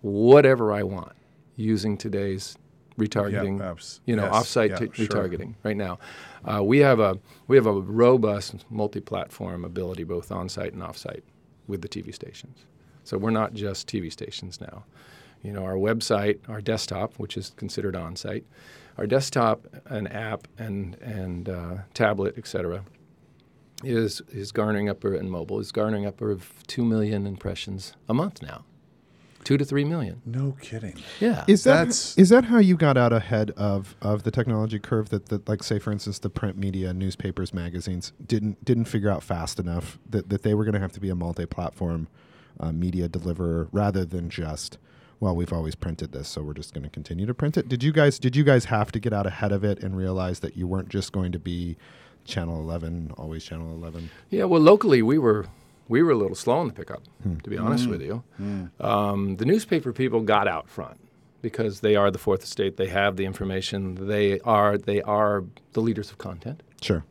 [0.00, 1.12] whatever I want
[1.56, 2.56] using today's
[2.98, 3.74] retargeting, Yeah,
[4.06, 5.06] you know, yes, offsite yeah, t- sure.
[5.06, 5.54] retargeting.
[5.64, 5.98] Right now,
[6.44, 7.18] uh, we have a
[7.48, 11.24] we have a robust multi-platform ability, both on-site and off-site,
[11.66, 12.64] with the TV stations.
[13.06, 14.84] So we're not just TV stations now.
[15.42, 18.44] You know, our website, our desktop, which is considered on-site,
[18.98, 22.82] our desktop, an app, and and uh, tablet, et cetera,
[23.84, 28.42] is is garnering up and mobile is garnering up of two million impressions a month
[28.42, 28.64] now,
[29.44, 30.20] two to three million.
[30.24, 30.96] No kidding.
[31.20, 34.80] Yeah, Is that That's- is that how you got out ahead of, of the technology
[34.80, 39.10] curve that, that like say for instance the print media, newspapers, magazines didn't didn't figure
[39.10, 42.08] out fast enough that, that they were going to have to be a multi-platform
[42.60, 44.78] uh, media deliverer rather than just
[45.20, 47.68] well we've always printed this so we're just going to continue to print it.
[47.68, 50.40] Did you guys did you guys have to get out ahead of it and realize
[50.40, 51.76] that you weren't just going to be
[52.24, 54.10] channel 11 always channel 11?
[54.30, 55.46] Yeah, well, locally we were
[55.88, 57.02] we were a little slow on the pickup,
[57.44, 58.24] to be honest with you.
[58.80, 60.98] Um, the newspaper people got out front
[61.42, 62.76] because they are the fourth estate.
[62.76, 64.08] They have the information.
[64.08, 66.64] They are they are the leaders of content.
[66.82, 67.04] Sure.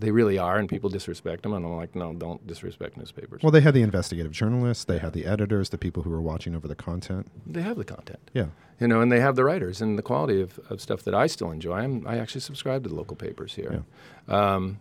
[0.00, 1.52] They really are, and people disrespect them.
[1.52, 3.42] And I'm like, no, don't disrespect newspapers.
[3.42, 6.54] Well, they had the investigative journalists, they had the editors, the people who were watching
[6.54, 7.30] over the content.
[7.46, 8.18] they have the content.
[8.32, 8.46] Yeah.
[8.80, 11.26] you know, and they have the writers and the quality of, of stuff that I
[11.26, 11.74] still enjoy.
[11.74, 13.84] I'm, I actually subscribe to the local papers here.
[14.26, 14.80] Um,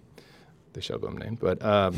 [0.74, 1.96] they shall go unnamed, but um,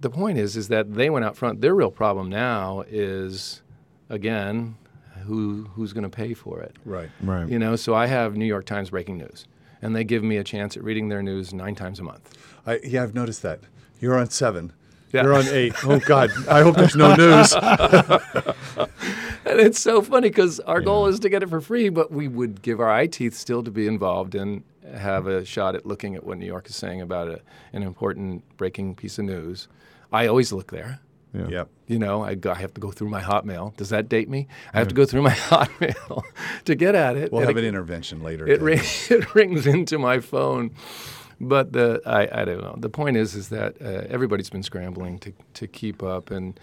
[0.00, 1.60] the point is, is that they went out front.
[1.60, 3.60] Their real problem now is,
[4.08, 4.76] again,
[5.26, 6.76] who who's going to pay for it?
[6.84, 7.10] Right.
[7.20, 7.48] Right.
[7.48, 9.46] You know, so I have New York Times breaking news,
[9.82, 12.38] and they give me a chance at reading their news nine times a month.
[12.66, 13.60] I, yeah, I've noticed that.
[14.00, 14.72] You're on seven.
[15.12, 15.24] Yeah.
[15.24, 15.74] You're on eight.
[15.84, 16.30] Oh God!
[16.48, 17.54] I hope there's no news.
[19.44, 22.28] And it's so funny because our goal is to get it for free, but we
[22.28, 24.62] would give our eye teeth still to be involved and
[24.94, 27.40] have a shot at looking at what New York is saying about a,
[27.72, 29.68] an important breaking piece of news.
[30.12, 31.00] I always look there.
[31.34, 31.48] Yeah.
[31.48, 31.68] yep.
[31.86, 33.74] You know, I, go, I have to go through my Hotmail.
[33.76, 34.48] Does that date me?
[34.74, 36.22] I have to go through my Hotmail
[36.66, 37.32] to get at it.
[37.32, 38.46] We'll And have it, an intervention later.
[38.46, 40.72] it, ring, it rings into my phone.
[41.40, 42.76] But the I, I don't know.
[42.78, 46.58] The point is is that uh, everybody's been scrambling to, to keep up, and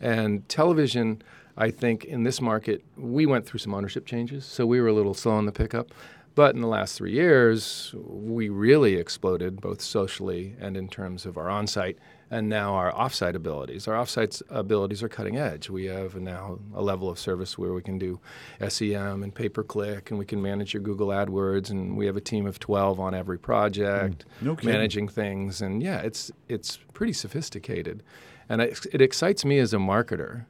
[0.00, 1.22] and television.
[1.56, 4.92] I think in this market we went through some ownership changes, so we were a
[4.92, 5.92] little slow on the pickup.
[6.34, 11.38] But in the last three years, we really exploded both socially and in terms of
[11.38, 11.96] our on-site
[12.30, 13.86] and now our off-site abilities.
[13.86, 15.70] Our off-site abilities are cutting edge.
[15.70, 18.20] We have now a level of service where we can do
[18.66, 22.46] SEM and pay-per-click, and we can manage your Google AdWords, and we have a team
[22.46, 25.62] of 12 on every project No managing things.
[25.62, 28.02] And yeah, it's it's pretty sophisticated,
[28.48, 30.46] and it, it excites me as a marketer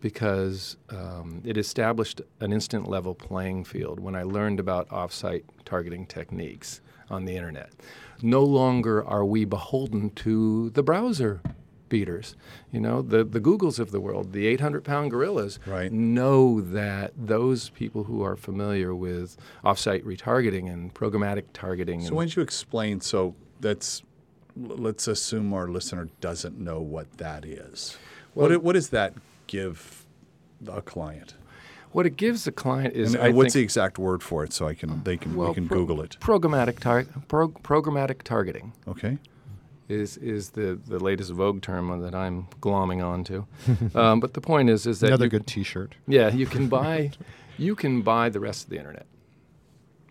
[0.00, 6.06] because um, it established an instant level playing field when I learned about offsite targeting
[6.06, 7.70] techniques on the internet.
[8.22, 11.40] No longer are we beholden to the browser
[11.88, 12.34] beaters.
[12.70, 15.92] You know, the, the Googles of the world, the 800 pound gorillas, Right.
[15.92, 22.00] know that those people who are familiar with offsite retargeting and programmatic targeting.
[22.00, 23.00] So and why don't you explain?
[23.02, 24.02] So that's
[24.56, 27.96] let's assume our listener doesn't know what that is.
[28.34, 29.14] what Well- it- what does that
[29.46, 30.06] give
[30.66, 31.34] a client?
[31.92, 34.52] What it gives the client is And, I and what's the exact word for it?
[34.52, 36.16] So I can they can we can pro- Google it.
[36.20, 38.72] Programmatic, tar- pro- programmatic targeting.
[38.88, 39.18] Okay.
[39.88, 43.44] is is the, the latest Vogue term that I'm glomming onto.
[43.94, 45.94] um, but the point is is that Another you, good T-shirt.
[46.06, 47.10] yeah you can buy
[47.58, 49.06] you can buy the rest of the internet.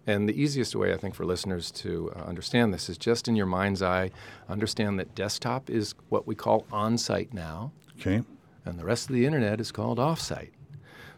[0.08, 3.36] And the easiest way I think for listeners to uh, understand this is just in
[3.36, 4.10] your mind's eye
[4.50, 8.24] understand that desktop is what we call on-site now Okay.
[8.65, 10.50] and the rest of the internet is called offsite.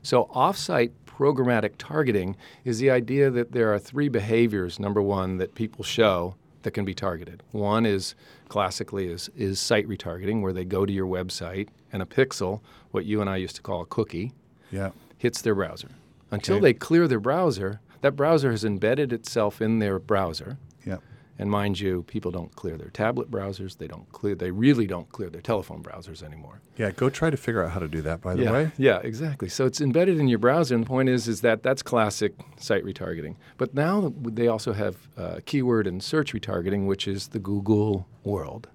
[0.02, 5.54] So, offsite programmatic targeting is the idea that there are three behaviors, number one, that
[5.56, 7.44] people show that can be targeted.
[7.52, 8.16] One is
[8.50, 13.06] classically is, is site retargeting, where they go to your website and a pixel, what
[13.06, 14.34] you and I used to call a cookie,
[14.72, 14.92] Yeah.
[15.18, 15.90] hits their browser.
[16.32, 16.62] Until Okay.
[16.64, 20.58] they clear their browser, that browser has embedded itself in their browser.
[20.86, 20.98] Yeah.
[21.40, 23.78] And mind you, people don't clear their tablet browsers.
[23.78, 24.36] They don't clear.
[24.36, 26.62] They really don't clear their telephone browsers anymore.
[26.78, 26.92] Yeah.
[26.92, 28.22] Go try to figure out how to do that.
[28.22, 28.72] By the yeah, way.
[28.78, 29.50] Yeah, exactly.
[29.50, 32.84] So it's embedded in your browser, and the point is, is that that's classic site
[32.86, 33.36] retargeting.
[33.58, 38.68] But now they also have uh, keyword and search retargeting, which is the Google world,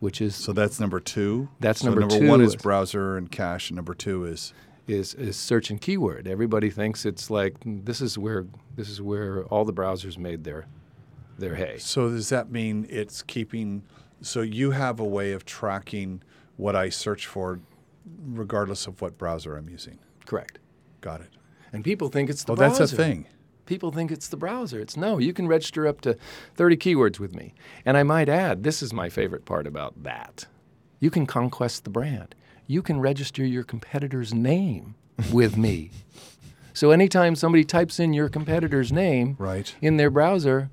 [0.00, 1.48] which is So that's number two.
[1.60, 4.52] That's So number number two one is is- browser and cache, and number two is
[4.88, 6.26] is is search and keyword.
[6.26, 10.66] Everybody thinks it's like this is where this is where all the browsers made their
[11.40, 11.78] their hay.
[11.78, 13.82] So does that mean it's keeping?
[14.22, 16.22] So you have a way of tracking
[16.56, 17.60] what I search for,
[18.26, 19.98] regardless of what browser I'm using.
[20.26, 20.58] Correct.
[21.00, 21.30] Got it.
[21.72, 22.78] And people think it's the Oh, browser.
[22.80, 23.26] that's a thing.
[23.66, 24.80] People think it's the browser.
[24.80, 26.16] It's no, you can register up to
[26.56, 27.54] 30 keywords with me.
[27.84, 30.46] And I might add, this is my favorite part about that.
[30.98, 32.34] You can conquest the brand.
[32.66, 34.96] You can register your competitor's name
[35.32, 35.90] with me.
[36.74, 39.74] So anytime somebody types in your competitor's name Right.
[39.80, 40.70] in their browser,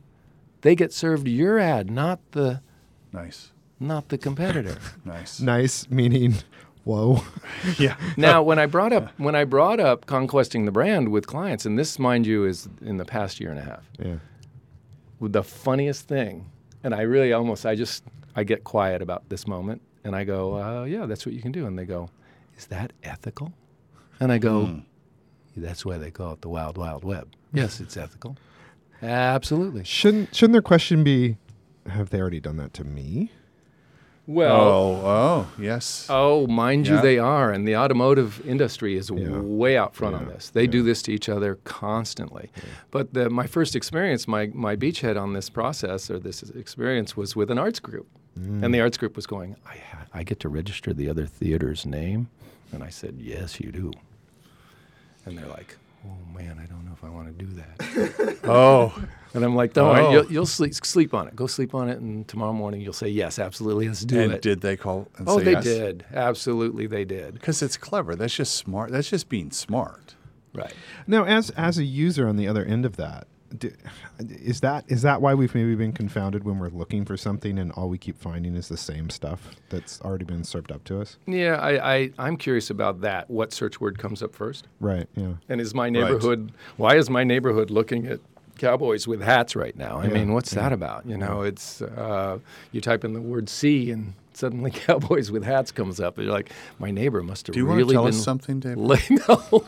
[0.62, 2.62] they get served your ad, not the
[3.14, 3.52] Nice.
[3.80, 4.78] not the competitor.
[5.06, 5.40] Nice.
[5.40, 6.36] Nice meaning,
[6.84, 7.24] whoa.
[7.80, 7.96] Yeah.
[8.18, 11.78] now, when I brought up when I brought up conquesting the brand with clients, and
[11.78, 13.84] this, mind you, is in the past year and a half.
[14.00, 14.18] Yeah.
[15.22, 16.50] the funniest thing,
[16.84, 18.04] and I really almost I just
[18.36, 21.52] I get quiet about this moment, and I go, uh, yeah, that's what you can
[21.52, 22.10] do, and they go,
[22.58, 23.54] is that ethical?
[24.20, 24.82] And I go,
[25.56, 27.34] that's why they call it the wild wild web.
[27.54, 28.38] Yes, it's ethical.
[29.02, 29.84] Absolutely.
[29.84, 31.38] Shouldn't shouldn't their question be,
[31.88, 33.32] have they already done that to me?
[34.26, 34.60] Well.
[34.60, 35.02] Oh.
[35.06, 35.52] Oh.
[35.58, 36.06] Yes.
[36.10, 39.40] Oh, mind you, they are, and the automotive industry is Yeah.
[39.40, 40.50] way out front on this.
[40.50, 42.52] They do this to each other constantly.
[42.92, 47.38] But the, my first experience, my my beachhead on this process or this experience was
[47.38, 48.08] with an arts group,
[48.38, 48.62] mm.
[48.64, 51.86] and the arts group was going, I ha- I get to register the other theater's
[51.86, 52.28] name,
[52.74, 53.94] and I said, yes, you do.
[55.26, 55.78] And they're like,
[56.08, 58.38] oh man, I don't know if I want to do that.
[58.46, 58.94] oh.
[59.34, 60.04] And I'm like, don't Oh.
[60.04, 61.36] worry, you'll, you'll sleep sleep on it.
[61.36, 64.42] Go sleep on it, and tomorrow morning you'll say yes, absolutely, let's do And it.
[64.42, 65.64] did they call and oh, say they yes?
[65.64, 67.34] did, absolutely, they did.
[67.36, 68.16] Because it's clever.
[68.16, 68.92] That's just smart.
[68.92, 70.16] That's just being smart.
[70.54, 70.74] Right.
[71.06, 73.37] Now, as as a user on the other end of that, do,
[74.20, 77.72] is that is that why we've maybe been confounded when we're looking for something and
[77.74, 81.18] all we keep finding is the same stuff that's already been served up to us?
[81.26, 83.30] Yeah, I, I, I'm curious about that.
[83.30, 84.68] What search word comes up first?
[84.80, 85.08] Right.
[85.16, 85.34] Yeah.
[85.50, 88.20] And is my neighborhood, why is my neighborhood looking at
[88.58, 90.00] cowboys with hats right now?
[90.00, 91.06] I Yeah, mean, what's that about?
[91.06, 92.40] You know, it's, uh,
[92.72, 96.18] you type in the word C and suddenly cowboys with hats comes up.
[96.18, 98.14] And you're like, my neighbor must have Do you really want to tell been.
[98.16, 98.78] us something, Dave?
[98.92, 99.66] li- no.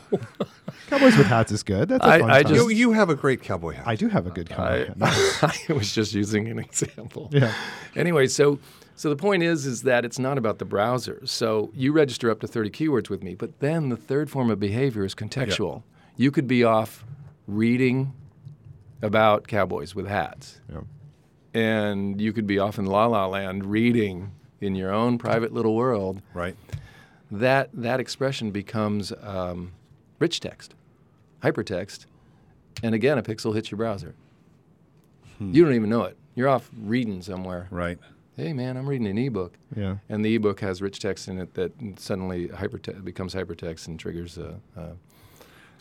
[0.88, 1.88] Cowboys with hats is good.
[1.88, 2.52] That's a I- fun I time.
[2.54, 3.86] just- You, you have a great cowboy hat.
[3.86, 5.58] I do have a good cowboy I, hat.
[5.68, 7.28] I was just using an example.
[7.32, 7.52] Yeah.
[7.94, 8.58] Anyway, so
[8.96, 11.20] so the point is is that it's not about the browser.
[11.24, 14.58] So you register up to 30 keywords with me, but then the third form of
[14.60, 15.82] behavior is contextual.
[16.16, 17.04] You could be off
[17.46, 18.12] reading
[19.02, 20.80] about cowboys with hats, Yeah.
[21.54, 25.74] and you could be off in La La Land reading in your own private little
[25.74, 26.20] world.
[26.34, 26.56] right.
[27.32, 29.70] That that expression becomes um,
[30.18, 30.74] rich text,
[31.44, 32.06] hypertext,
[32.82, 34.14] and again a pixel hits your browser.
[35.38, 36.18] You don't even know it.
[36.34, 37.66] You're off reading somewhere.
[37.70, 37.98] Right.
[38.36, 39.96] Hey man, I'm reading an ebook, Yeah.
[40.08, 44.36] and the ebook has rich text in it that suddenly hyperte- becomes hypertext and triggers
[44.38, 44.90] uh, uh,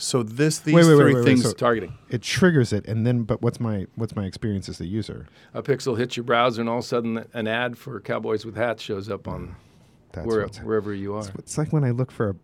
[0.02, 1.44] So this these Wait, wait, three wait, things.
[1.44, 1.94] so- targeting.
[2.10, 5.28] It triggers it, and then, but what's my what's my experience as the user?
[5.54, 8.56] A pixel hits your browser, and all of a sudden, an ad for cowboys with
[8.56, 9.56] hats shows up on
[10.14, 11.28] That's where, wherever you are.
[11.38, 12.36] It's like when I look for a,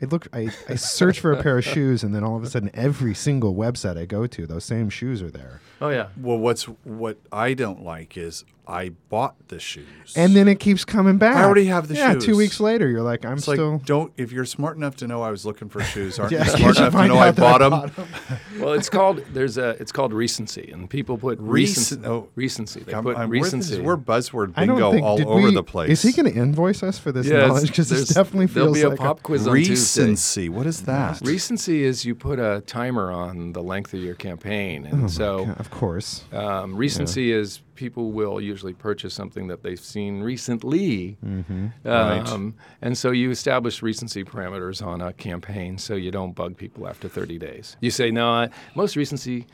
[0.00, 2.50] I look, I, I search for a pair of shoes, and then all of a
[2.50, 6.38] sudden, every single website I go to, those same shoes are there, Oh yeah, well,
[6.38, 11.18] what's what I don't like is I bought the shoes, and then it keeps coming
[11.18, 11.36] back.
[11.36, 12.24] I already have the yeah, shoes.
[12.26, 13.74] two weeks later, you're like, I'm it's still.
[13.74, 16.44] like don't if you're smart enough to know I was looking for shoes, aren't Yeah,
[16.44, 17.70] you you smart should enough to know I out that bought them?
[17.70, 18.38] bought 'em.
[18.60, 22.28] well, it's called there's a it's called recency, and people put Recen- recen- oh.
[22.34, 22.80] recency.
[22.80, 23.80] They I'm, put I'm, we're, this recency.
[23.80, 25.90] we're buzzword bingo think all over we- the place.
[25.90, 27.68] Is he going to invoice us for this Yeah, knowledge?
[27.68, 29.74] Because there's- this definitely there'll feels be a like pop quiz on Tuesday.
[29.96, 30.48] Recency?
[30.48, 31.20] What is that?
[31.22, 35.46] Recency is you put a timer on the length of your campaign, and Oh so
[35.46, 36.24] God, of course.
[36.32, 41.16] Um, recency is people will usually purchase something that they've seen recently.
[41.24, 41.68] Mm-hmm.
[41.84, 42.28] Right.
[42.28, 46.88] Um, and so you establish recency parameters on a campaign so you don't bug people
[46.88, 47.76] after 30 days.
[47.80, 49.46] You say, no, I, most recency,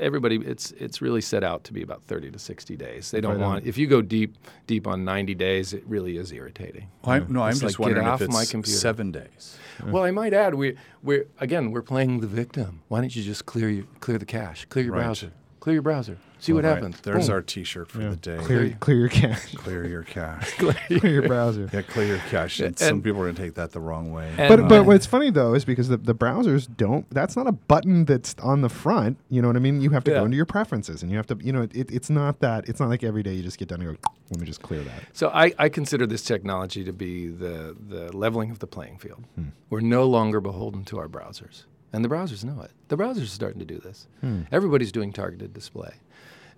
[0.00, 3.10] everybody, it's, it's really set out to be about 30 to 60 days.
[3.10, 3.50] They don't Right on.
[3.54, 6.88] want, if you go deep, deep on 90 days, it really is irritating.
[7.04, 8.78] Well, I'm- no, I'm It's just like, wondering off if it's my computer.
[8.78, 9.58] seven days.
[9.86, 12.80] Well, I might add, we, we're, again, we're playing the victim.
[12.88, 15.02] Why don't you just clear, your, clear the cache, clear your Right.
[15.04, 15.32] browser,
[15.66, 17.00] clear your browser, see what All right, happens.
[17.00, 17.34] There's Boom.
[17.34, 18.10] our T-shirt for Yeah.
[18.10, 18.36] the day.
[18.38, 19.52] Clear, clear your cache.
[19.56, 20.52] Clear your cache.
[20.58, 21.68] clear your browser.
[21.72, 22.60] yeah, clear your cache.
[22.60, 24.32] And, And- some people are going to take that the wrong way.
[24.38, 27.04] And- But but what's funny though is because the, the browsers don't.
[27.10, 29.18] That's not a button that's on the front.
[29.28, 29.80] You know what I mean?
[29.80, 30.18] You have to Yeah.
[30.20, 31.38] go into your preferences and you have to.
[31.42, 32.68] You know, it, it's not that.
[32.68, 34.10] It's not like every day you just get done and go.
[34.30, 35.02] Let me just clear that.
[35.14, 39.24] So I, I consider this technology to be the, the leveling of the playing field.
[39.34, 39.46] Hmm.
[39.68, 41.64] We're no longer beholden to our browsers.
[41.96, 42.72] And the browsers know it.
[42.88, 44.06] The browsers are starting to do this.
[44.20, 44.42] Hmm.
[44.52, 45.94] Everybody's doing targeted display.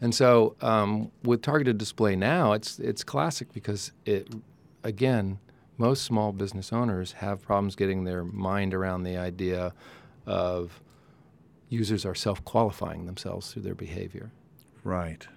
[0.00, 4.34] And so um, with targeted display now, it's, it's classic because it,
[4.82, 5.38] again,
[5.76, 9.72] most small business owners have problems getting their mind around the idea
[10.26, 10.80] of
[11.68, 14.32] users are self qualifying themselves through their behavior.
[14.82, 15.28] right.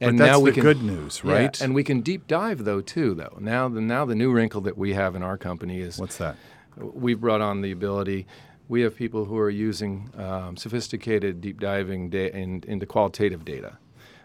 [0.00, 1.58] And now we the can, good news, right?
[1.58, 3.14] Yeah, and we can deep dive though too.
[3.14, 6.16] Though now the now the new wrinkle that we have in our company is what's
[6.18, 6.36] that?
[6.76, 8.26] We've brought on the ability.
[8.68, 13.78] We have people who are using um, sophisticated deep diving da- in, into qualitative data.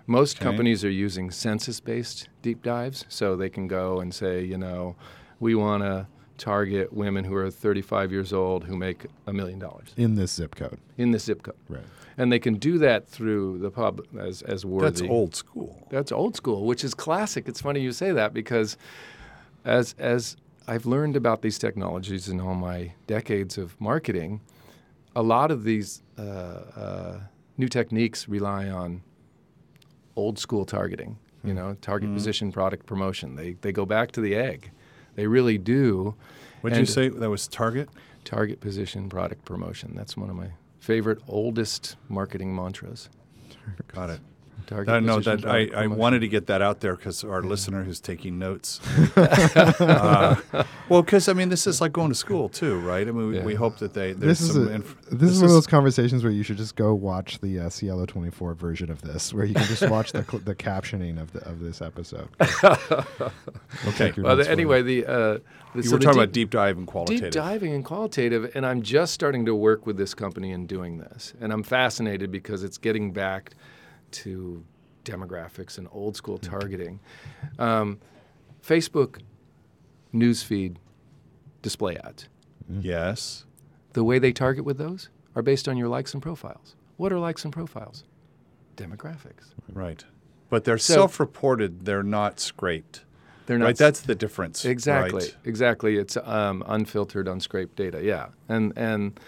[0.08, 0.46] Most okay.
[0.46, 4.96] companies are using census based deep dives, so they can go and say, you know,
[5.40, 6.08] we want to
[6.40, 10.56] target women who are 35 years old who make a million dollars in this zip
[10.56, 10.80] code.
[10.98, 11.84] In this zip code, right?
[12.18, 15.02] And they can do that through the pub as as worthy.
[15.02, 15.88] That's old school.
[15.90, 17.48] That's old school, which is classic.
[17.48, 18.78] It's funny you say that because
[19.64, 20.38] as as
[20.70, 24.42] I've learned about these technologies in all my decades of marketing,
[25.16, 27.20] a lot of these uh, uh,
[27.58, 29.02] new techniques rely on
[30.16, 31.18] old school targeting.
[31.44, 32.14] You know, target mm.
[32.14, 33.36] position, product promotion.
[33.36, 34.72] They they go back to the egg.
[35.16, 36.14] They really do.
[36.62, 37.90] What did you say that was target?
[38.24, 39.94] Target position, product promotion.
[39.96, 43.10] That's one of my favorite oldest marketing mantras.
[43.88, 44.20] Got it
[44.68, 45.04] target.
[45.04, 47.50] no, that I, I wanted to get that out there because our yeah.
[47.50, 48.80] listener who's taking notes.
[49.18, 50.36] uh,
[50.90, 53.08] well, because I mean, this is like going to school too, right?
[53.08, 53.44] I mean, we, yeah.
[53.44, 54.14] we hope that they.
[54.14, 56.76] This is a, inf- this, this, is one of those conversations where you should just
[56.76, 60.12] go watch the uh, Cielo twenty four version of this, where you can just watch
[60.12, 62.30] the cl- the captioning of the of this episode.
[63.88, 64.14] okay.
[64.18, 65.06] Well, the, anyway, the.
[65.06, 65.40] Uh,
[65.74, 67.32] the, you so were talking deep, about deep dive and qualitative.
[67.32, 70.98] Deep diving and qualitative, and I'm just starting to work with this company in doing
[70.98, 73.54] this, and I'm fascinated because it's getting back
[74.12, 74.64] to
[75.06, 77.00] demographics and old school targeting.
[77.58, 78.00] Um,
[78.66, 79.22] Facebook
[80.14, 80.76] newsfeed
[81.62, 82.28] display ads.
[82.72, 82.82] Mm-hmm.
[82.82, 83.46] Yes.
[83.94, 86.76] The way they target with those are based on your likes and profiles.
[86.98, 88.04] What are likes and profiles?
[88.76, 89.54] Demographics.
[89.74, 90.04] Right.
[90.50, 91.86] But they're so, self-reported.
[91.86, 93.06] They're not scraped.
[93.46, 93.66] They're not.
[93.66, 93.78] Right.
[93.78, 94.66] That's the difference.
[94.66, 95.22] Exactly.
[95.22, 95.36] Right?
[95.46, 95.98] Exactly.
[95.98, 98.04] It's um, unfiltered, unscraped data.
[98.04, 98.28] Yeah.
[98.48, 99.20] And and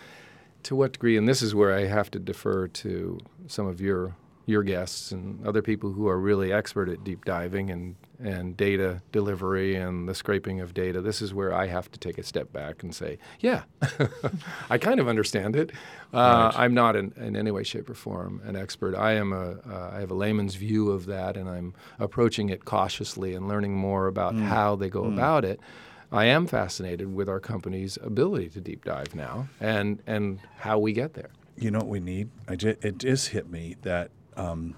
[0.64, 1.18] to what degree?
[1.18, 4.16] And this is where I have to defer to some of your
[4.46, 9.02] your guests and other people who are really expert at deep diving and, and data
[9.12, 12.52] delivery and the scraping of data, this is where I have to take a step
[12.52, 13.64] back and say, yeah,
[14.70, 15.72] I kind of understand it.
[16.14, 16.54] Uh, right.
[16.56, 18.96] I'm not in, in, any way, shape, or form an expert.
[18.96, 22.66] I am a uh, I have a layman's view of that, and I'm approaching it
[22.66, 24.44] cautiously and learning more about mm.
[24.44, 25.14] how they go mm.
[25.14, 25.60] about it.
[26.12, 30.92] I am fascinated with our company's ability to deep dive now and and how we
[30.92, 31.30] get there.
[31.58, 32.30] You know what we need?
[32.48, 34.76] I just, it just hit me that um,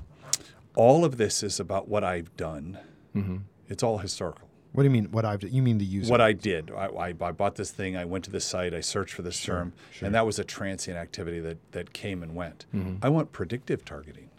[0.76, 2.80] all of this is about what I've done.
[3.16, 3.38] Mm-hmm.
[3.68, 4.50] It's all historical.
[4.74, 5.12] What do you mean?
[5.12, 6.12] What I've you mean the user?
[6.12, 6.72] What I did.
[6.72, 7.96] I, I, I, bought this thing.
[7.96, 8.74] I went to this site.
[8.74, 10.08] I searched for this sure, term, sure.
[10.08, 12.66] and that was a transient activity that that came and went.
[12.74, 12.96] Mm-hmm.
[13.04, 14.32] I want predictive targeting.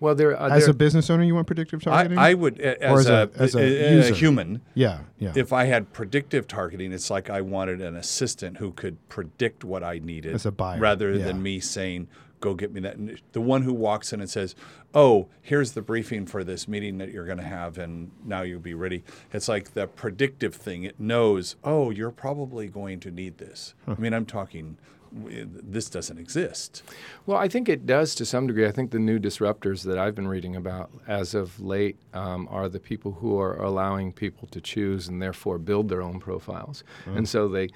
[0.00, 2.18] Well, there uh, as there, a business owner, you want predictive targeting.
[2.18, 4.60] I, I would, as, as, a, a, as a, a, human.
[4.74, 5.32] Yeah, yeah.
[5.34, 9.82] If I had predictive targeting, it's like I wanted an assistant who could predict what
[9.82, 11.24] I needed, as a buyer, rather yeah.
[11.24, 12.08] than me saying,
[12.46, 12.96] go get me that.
[13.32, 14.54] The one who walks in and says,
[14.94, 18.60] "Oh, here's the briefing for this meeting that you're going to have, and now you'll
[18.60, 20.84] be ready." It's like the predictive thing.
[20.84, 23.94] It knows, "Oh, you're probably going to need this." Huh.
[23.98, 24.76] I mean, I'm talking.
[25.12, 26.82] This doesn't exist.
[27.24, 28.66] Well, I think it does to some degree.
[28.66, 32.68] I think the new disruptors that I've been reading about as of late um, are
[32.68, 36.84] the people who are allowing people to choose and therefore build their own profiles.
[37.06, 37.70] And so they,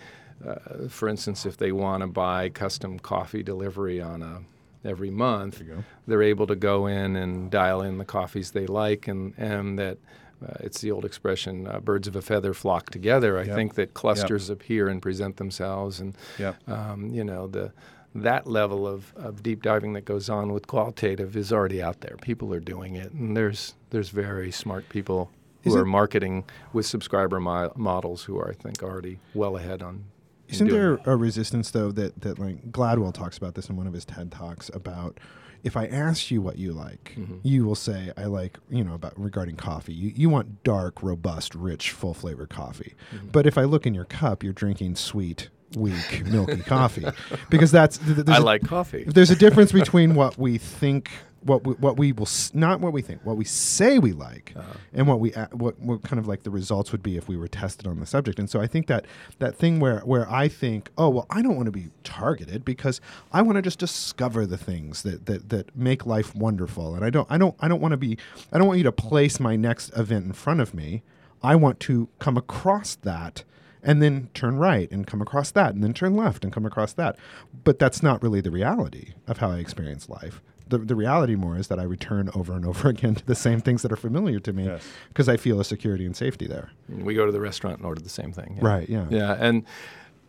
[0.47, 4.43] uh, for instance, if they want to buy custom coffee delivery on a
[4.85, 5.63] every month,
[6.07, 9.99] they're able to go in and dial in the coffees they like, and and that
[10.43, 13.39] uh, it's the old expression, uh, birds of a feather flock together.
[13.39, 13.55] I yep.
[13.55, 14.59] think that clusters yep.
[14.59, 16.57] appear and present themselves, and yep.
[16.69, 17.73] um, you know the
[18.15, 22.17] that level of, of deep diving that goes on with qualitative is already out there.
[22.21, 25.31] People are doing it, and there's there's very smart people
[25.63, 29.57] who is are it, marketing with subscriber mo- models who are, I think, already well
[29.57, 30.05] ahead on
[30.51, 33.93] isn't there a resistance though that that like Gladwell talks about this in one of
[33.93, 35.19] his TED talks about
[35.63, 37.37] if I ask you what you like, mm-hmm.
[37.43, 39.93] you will say I like you know about regarding coffee.
[39.93, 42.95] You you want dark, robust, rich, full flavor coffee.
[43.15, 43.29] Mm-hmm.
[43.29, 47.07] But if I look in your cup, you're drinking sweet, weak, milky coffee
[47.51, 49.05] because that's th- I like coffee.
[49.07, 51.11] There's a difference between what we think
[51.43, 54.73] what we, what we will not what we think what we say we like uh-huh.
[54.93, 57.49] and what we what, what kind of like the results would be if we were
[57.49, 58.39] tested on the subject.
[58.39, 59.07] And so i think that
[59.39, 63.01] that thing where where i think oh well i don't want to be targeted because
[63.33, 66.95] i want to just discover the things that that that make life wonderful.
[66.95, 68.19] And i don't i don't i don't want to be
[68.53, 71.03] i don't want you to place my next event in front of me.
[71.43, 73.45] I want to come across that
[73.83, 76.93] and then turn right and come across that and then turn left and come across
[76.93, 77.17] that.
[77.65, 81.57] But that's not really the reality of how i experience life the, the reality more
[81.57, 84.41] is that I return over and over again to the same things that are familiar
[84.41, 84.65] to me
[85.09, 85.35] because yes.
[85.35, 86.71] I feel a security and safety there.
[86.89, 88.57] We go to the restaurant and order the same thing.
[88.57, 88.67] Yeah.
[88.67, 88.89] Right.
[88.89, 89.07] Yeah.
[89.11, 89.37] Yeah.
[89.39, 89.65] And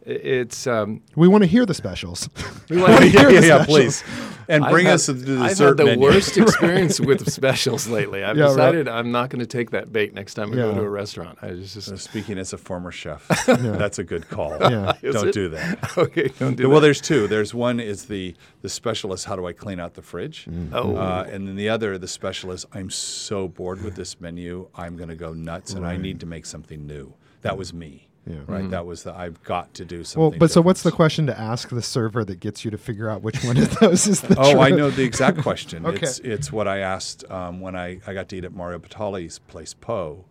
[0.05, 2.29] it's um, we want to hear the specials.
[2.69, 4.01] we want to yeah, hear yeah, the yeah, specials.
[4.01, 4.03] please.
[4.47, 6.01] And bring I've us to had- the I've had the menu.
[6.01, 8.23] worst experience with specials lately.
[8.23, 8.49] I've Yeah, right.
[8.49, 11.37] decided I'm not going to take that bait next time I go to a restaurant.
[11.41, 14.57] I just, Uh, just Speaking as a former chef, that's a good call.
[14.71, 14.93] Yeah.
[15.01, 15.33] Don't it?
[15.33, 15.97] do that.
[15.97, 16.29] okay.
[16.39, 16.85] Don't do well, that.
[16.85, 17.27] there's two.
[17.27, 19.25] There's one is the the specialist.
[19.25, 20.47] How do I clean out the fridge?
[20.73, 20.95] Oh.
[20.97, 22.65] Uh, and then the other, the specialist.
[22.73, 24.67] I'm so bored with this menu.
[24.75, 27.13] I'm going to go nuts, and I need to make something new.
[27.41, 28.07] That was me.
[28.27, 28.35] Yeah.
[28.45, 28.61] Right.
[28.61, 28.69] Mm-hmm.
[28.69, 29.15] That was the.
[29.15, 30.21] I've got to do something.
[30.21, 33.09] Well, but so what's the question to ask the server that gets you to figure
[33.09, 35.85] out which one of those is the Oh, I know the exact question.
[35.91, 36.05] Okay.
[36.05, 39.39] It's it's what I asked um, when I, I got to eat at Mario Batali's
[39.39, 40.25] place, Po,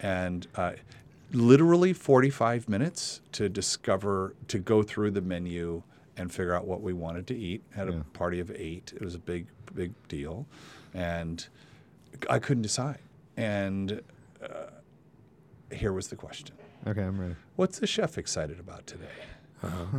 [0.00, 0.72] and uh,
[1.32, 5.82] literally 45 minutes to discover to go through the menu
[6.16, 7.62] and figure out what we wanted to eat.
[7.74, 8.92] Had a party of eight.
[8.94, 10.46] It was a big big deal,
[10.92, 11.46] and
[12.28, 12.98] I couldn't decide.
[13.36, 14.02] And
[14.42, 14.66] uh,
[15.74, 16.54] here was the question:
[16.86, 17.36] Okay, I'm ready.
[17.56, 19.04] What's the chef excited about today?
[19.62, 19.96] Uh-huh.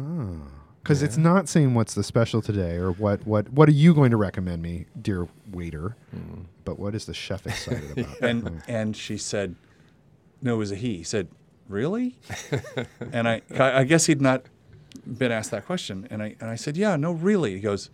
[0.81, 4.11] Because it's not saying what's the special today or what what what are you going
[4.11, 5.95] to recommend me, dear waiter?
[6.13, 6.41] Mm-hmm.
[6.65, 8.19] But what is the chef excited about?
[8.19, 8.57] and hmm.
[8.67, 9.55] and she said,
[10.41, 11.29] "No, it was a he." He said,
[11.69, 12.17] "Really?"
[13.13, 14.43] and I, I guess he'd not
[15.07, 17.89] been asked that question, and I and I said, "Yeah, no, really." He goes,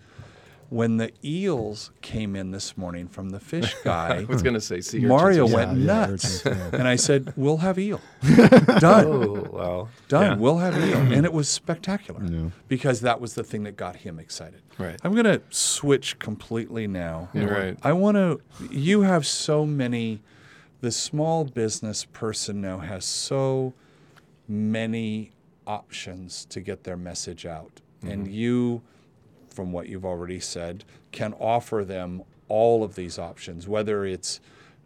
[0.70, 4.62] "When the eels came in this morning from the fish guy, I was going to
[4.62, 5.56] say, see, Mario urchins.
[5.56, 6.80] went Yeah, yeah, nuts." urchins, yeah.
[6.80, 8.02] And I said, "We'll have eel,
[8.80, 10.24] done." Oh well, Done.
[10.24, 10.36] Yeah.
[10.36, 12.50] We'll have eel, and it was spectacular Yeah.
[12.68, 14.62] because that was the thing that got him excited.
[14.78, 15.00] Right.
[15.04, 17.30] I'm going to switch completely now.
[17.34, 17.78] Yeah, right.
[17.84, 18.40] I want to.
[18.72, 20.22] You have so many.
[20.82, 23.74] The small business person now has so
[24.48, 25.32] many
[25.68, 28.34] options to get their message out, and mm-hmm.
[28.34, 28.82] you,
[29.60, 34.40] from what you've already said, can offer them all of these options, whether it's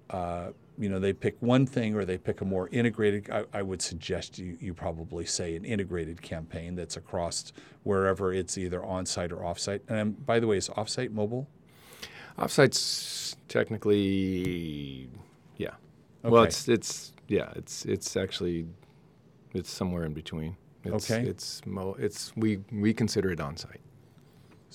[0.09, 0.47] uh,
[0.79, 3.83] you know they pick one thing or they pick a more integrated I, I would
[3.83, 7.53] suggest you, you probably say an integrated campaign that's across
[7.83, 11.47] wherever it's either on-site or off-site and um, by the way is off-site mobile
[12.39, 15.07] off-site's technically,
[15.57, 15.75] yeah.
[16.23, 18.65] Well, it's it's yeah, it's it's actually
[19.53, 20.57] it's somewhere in between.
[20.83, 21.27] It's, Okay.
[21.29, 23.79] It's mo- it's we we consider it on site.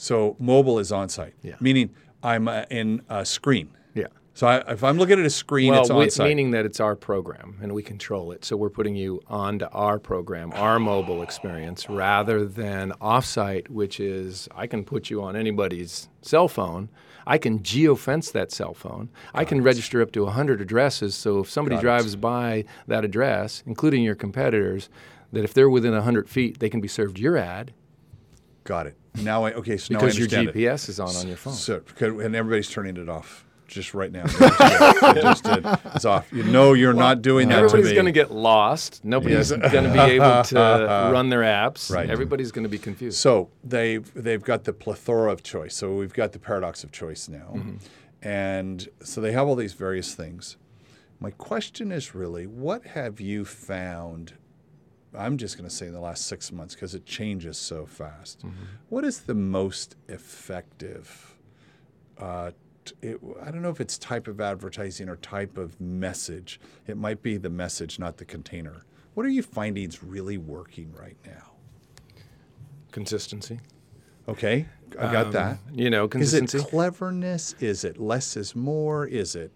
[0.01, 1.57] So mobile is on-site Yeah.
[1.61, 1.91] meaning
[2.23, 4.07] i'm uh, in a screen Yeah.
[4.33, 6.95] so I, if i'm looking at a screen Well, it's on-site meaning that it's our
[6.95, 8.45] program and we control it.
[8.45, 14.49] So we're putting you onto our program, our mobile experience, rather than offsite, which is
[14.55, 16.89] I can put you on anybody's cell phone.
[17.27, 19.11] I can geofence that cell phone.
[19.35, 21.15] I can register up to 100 addresses.
[21.17, 21.83] So if somebody Got it.
[21.83, 24.89] drives by that address, including your competitors,
[25.33, 27.73] that if they're within 100 feet, they can be served your ad
[28.65, 30.55] got it now I, okay so now I because your understand it.
[30.55, 31.55] GPS is on on your phone.
[31.55, 34.25] So, could- and everybody's turning it off just right now.
[34.39, 35.15] They just did.
[35.15, 35.67] They just did.
[35.95, 36.27] It's off.
[36.33, 37.95] You know you're not doing that to Everybody's me.
[37.95, 39.05] going to get lost.
[39.05, 39.73] Nobody's Yes.
[39.73, 40.57] going to be able to
[41.13, 41.91] run their apps.
[41.95, 42.09] Right.
[42.09, 43.19] Everybody's going to be confused.
[43.19, 45.75] So they've they've got the plethora of choice.
[45.77, 47.77] So we've got the paradox of choice now, mm-hmm.
[48.27, 50.57] and so they have all these various things.
[51.21, 54.33] My question is really, what have you found?
[55.15, 58.43] I'm just going to say in the last six months because it changes so fast.
[58.89, 61.35] What is the most effective?
[62.19, 62.51] Uh,
[62.85, 66.61] t- it, I don't know if it's type of advertising or type of message.
[66.87, 68.83] It might be the message, not the container.
[69.15, 71.53] What are you finding is really working right now?
[72.93, 73.61] Consistency.
[74.29, 74.67] Okay,
[74.99, 75.59] I got Um, that.
[75.73, 77.55] You know, Is it cleverness?
[77.61, 79.07] Is it less is more?
[79.07, 79.53] Is it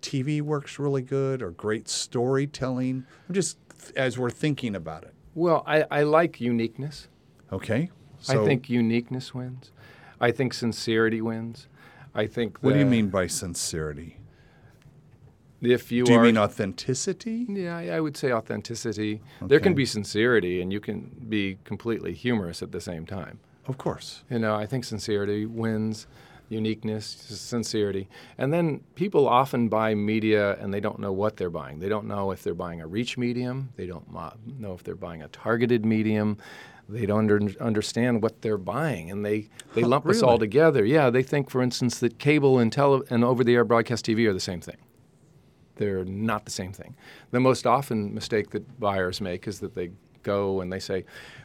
[0.00, 3.04] TV works really good or great storytelling?
[3.28, 3.58] I'm just
[3.96, 5.14] as we're thinking about it.
[5.34, 7.08] well, I, I like uniqueness.
[7.52, 7.90] Okay,
[8.28, 9.70] I think uniqueness wins.
[10.20, 11.68] I think sincerity wins.
[12.14, 12.58] I think.
[12.60, 14.18] What do you mean by sincerity?
[15.62, 17.46] If you Do you are, mean authenticity?
[17.48, 19.22] Yeah, I I would say authenticity.
[19.40, 23.38] There can be sincerity, and you can be completely humorous at the same time.
[23.66, 24.22] Of course.
[24.30, 26.06] You know, I think sincerity wins,
[26.48, 28.08] uniqueness, sincerity.
[28.38, 31.78] And then people often buy media and they don't know what they're buying.
[31.78, 35.22] They don't know if they're buying a reach medium, they don't know if they're buying
[35.22, 36.38] a targeted medium.
[36.88, 40.84] They don't under, understand what they're buying, and they, they lump us all together.
[40.84, 44.38] Yeah, they think, for instance, that cable and tele- and over-the-air broadcast TV are the
[44.38, 44.76] same thing.
[45.74, 46.94] They're not the same thing.
[47.32, 49.90] The most often mistake that buyers make is that they
[50.22, 51.04] go and they say,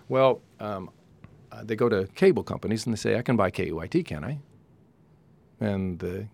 [0.10, 0.92] well, um,
[1.52, 4.40] uh, they go to cable companies and they say, I can buy KEYT, can I?
[5.62, 6.28] And the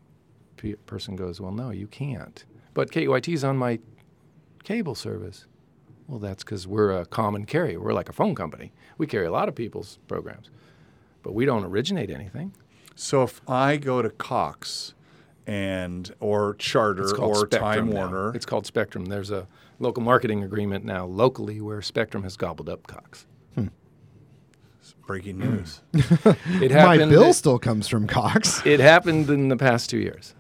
[0.56, 2.44] pe- person goes, Well, no, you can't.
[2.74, 3.80] But KEYT is on my
[4.64, 5.46] cable service.
[6.08, 7.80] Well, that's because we're a common carrier.
[7.80, 8.72] We're like a phone company.
[8.98, 10.50] We carry a lot of people's programs,
[11.22, 12.54] but we don't originate anything.
[12.96, 14.94] So if I go to Cox
[15.46, 18.10] and or Charter or Spectrum Time now.
[18.10, 19.06] Warner, It's called Spectrum.
[19.06, 19.48] There's a
[19.80, 23.26] local marketing agreement now locally where Spectrum has gobbled up Cox.
[25.06, 25.82] Breaking news.
[25.94, 27.12] It My happened.
[27.12, 28.66] bill still comes from Cox.
[28.66, 30.34] It happened in the past two years.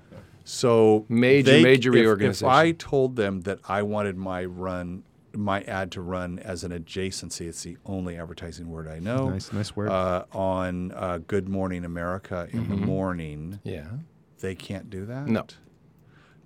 [0.43, 2.47] So Major, they- major if- If, reorganization.
[2.49, 7.47] I told them that I wanted my run, my ad to run as an adjacency,
[7.47, 9.29] it's the only advertising word I know.
[9.29, 9.89] Nice, nice word.
[9.89, 13.87] Uh, on uh, Good Morning America in the morning, Yeah.
[14.39, 15.25] they can't do that.
[15.25, 15.33] Mm-hmm.
[15.33, 15.45] No.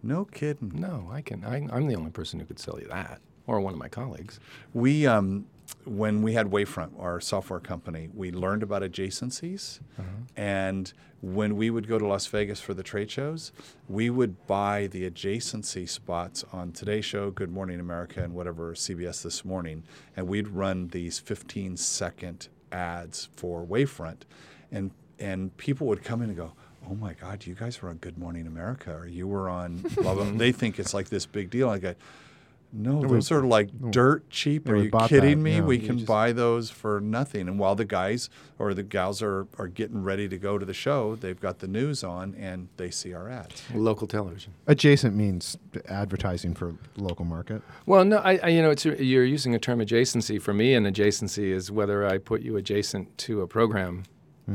[0.03, 0.71] no kidding.
[0.75, 1.43] No, I can.
[1.45, 4.39] I, I'm the only person who could sell you that, or one of my colleagues.
[4.73, 5.45] We, um,
[5.85, 9.79] when we had Wavefront, our software company, we learned about adjacencies.
[9.97, 10.07] Uh-huh.
[10.35, 10.91] And
[11.21, 13.51] when we would go to Las Vegas for the trade shows,
[13.87, 19.23] we would buy the adjacency spots on Today Show, Good Morning America, and whatever CBS
[19.23, 19.83] This Morning.
[20.15, 24.21] And we'd run these 15 second ads for Wavefront.
[24.71, 26.53] And, and people would come in and go,
[26.89, 30.15] Oh my God, you guys were on Good Morning America, or you were on blah,
[30.15, 30.23] blah.
[30.35, 31.69] they think it's like this big deal.
[31.69, 31.93] I go,
[32.73, 34.67] no, those are sort of like dirt cheap.
[34.67, 35.55] Yeah, Are you kidding that, me?
[35.55, 35.61] yeah.
[35.61, 37.47] We You can buy those for nothing.
[37.47, 40.73] And while the guys or the gals are, are getting ready to go to the
[40.73, 43.63] show, they've got the news on and they see our ads.
[43.73, 44.53] Local television.
[44.67, 45.57] Adjacent means
[45.87, 47.61] advertising for local market.
[47.85, 50.41] Well, no, I, I you know, it's you're using a term adjacency.
[50.41, 54.03] For me, an adjacency is whether I put you adjacent to a program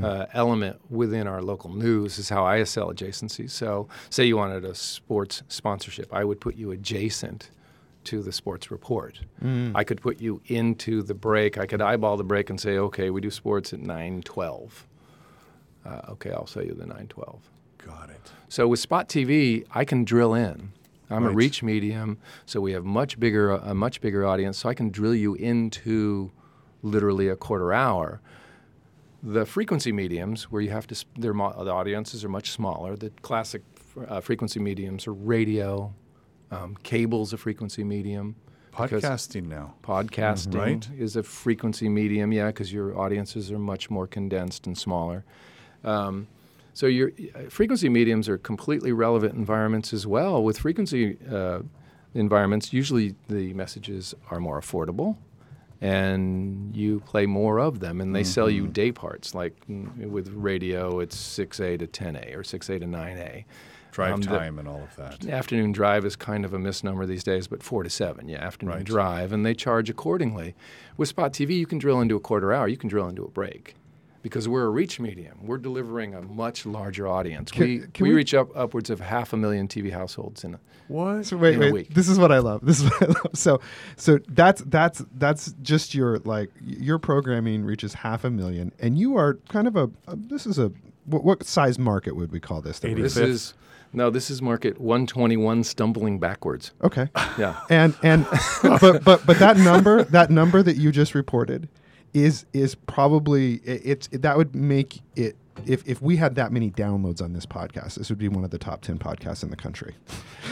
[0.03, 2.19] uh, element within our local news.
[2.19, 3.51] Is how I sell adjacencies.
[3.51, 7.51] So, say you wanted a sports sponsorship, I would put you adjacent
[8.07, 9.21] to the sports report.
[9.75, 11.59] I could put you into the break.
[11.59, 14.87] I could eyeball the break and say, okay, we do sports at nine twelve.
[15.85, 17.41] Uh, okay, I'll sell you the nine twelve.
[17.79, 18.33] Got it.
[18.49, 20.73] So with Spot TV, I can drill in.
[21.09, 24.59] I'm a reach medium, so we have much bigger a much bigger audience.
[24.59, 26.33] So I can drill you into
[26.83, 28.21] literally a quarter hour.
[29.23, 32.97] The frequency mediums, where you have to, their the audiences are much smaller.
[32.97, 33.63] The classic
[34.09, 35.93] uh, frequency mediums are radio,
[36.51, 38.37] um, cable's a frequency medium.
[38.73, 39.75] Podcasting now.
[39.83, 40.89] Podcasting Right.
[40.99, 45.25] is a frequency medium, yeah, because your audiences are much more condensed and smaller.
[45.83, 46.27] Um,
[46.75, 50.45] so your uh, frequency mediums are completely relevant environments as well.
[50.45, 51.61] With frequency uh,
[52.15, 55.17] environments, usually the messages are more affordable,
[55.81, 59.35] and you play more of them, and they sell you day parts.
[59.35, 63.45] Like mm, with radio, it's 6A to 10A or 6A to 9A.
[63.97, 65.27] Drive Um, the- time and all of that.
[65.27, 68.75] Afternoon drive is kind of a misnomer these days, but four to seven, yeah, afternoon
[68.77, 68.85] Right.
[68.85, 70.55] drive, and they charge accordingly.
[70.99, 73.29] With Spot TV, you can drill into a quarter hour, you can drill into a
[73.31, 73.75] break.
[74.23, 77.51] Because we're a reach medium, we're delivering a much larger audience.
[77.51, 80.55] Can- we, can we, we- reach up upwards of half a million TV households in
[80.57, 81.25] a, What?
[81.25, 81.73] So wait, in a wait.
[81.73, 81.95] week.
[81.95, 82.67] This is what I love.
[82.67, 83.31] This is what I love.
[83.33, 83.61] So,
[83.97, 89.17] so that's that's that's just your like your programming reaches half a million, and you
[89.17, 90.71] are kind of a, a this is a
[91.07, 92.81] what, what size market would we call this?
[92.81, 93.55] that we're- This is
[93.93, 96.73] no, this is market 121 stumbling backwards.
[96.83, 97.09] Okay.
[97.39, 97.61] Yeah.
[97.71, 98.27] and and
[98.63, 101.69] but but but that number that number that you just reported
[102.15, 106.71] is is probably i- it's that would make it if if we had that many
[106.71, 109.57] downloads on this podcast this would be one of the top 10 podcasts in the
[109.57, 109.95] country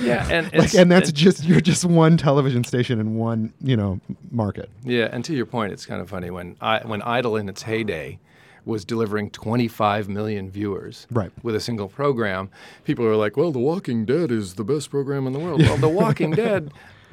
[0.03, 3.99] Yeah, and like and that's just you're just one television station in one you know
[4.31, 7.49] market Yeah, and to your point, it's kind of funny when I, when Idol in
[7.49, 8.19] its heyday
[8.65, 11.31] was delivering 25 million viewers Right.
[11.43, 12.49] with a single program,
[12.85, 15.77] people are like, "Well, The Walking Dead is the best program in the world." Well,
[15.77, 16.71] The Walking Dead,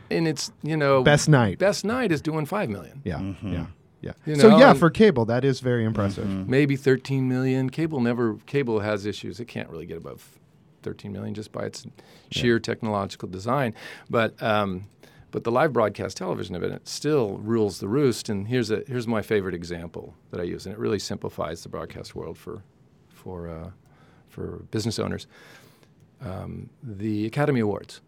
[0.09, 1.57] in its you know Best night.
[1.59, 3.65] best night is doing five million, yeah yeah
[4.01, 7.69] yeah You so yeah and- for cable that is very impressive maybe 13 million.
[7.69, 10.37] Cable never cable has issues; it can't really get above
[10.83, 11.85] 13 million just by its
[12.31, 13.73] sheer technological design,
[14.09, 14.41] but.
[14.41, 14.83] Um,
[15.32, 18.29] but the live broadcast television event still rules the roost.
[18.29, 21.69] And here's a here's my favorite example that I use, and it really simplifies the
[21.69, 22.63] broadcast world for
[23.09, 23.69] for uh,
[24.29, 25.27] for business owners.
[26.21, 28.01] Um, the Academy Awards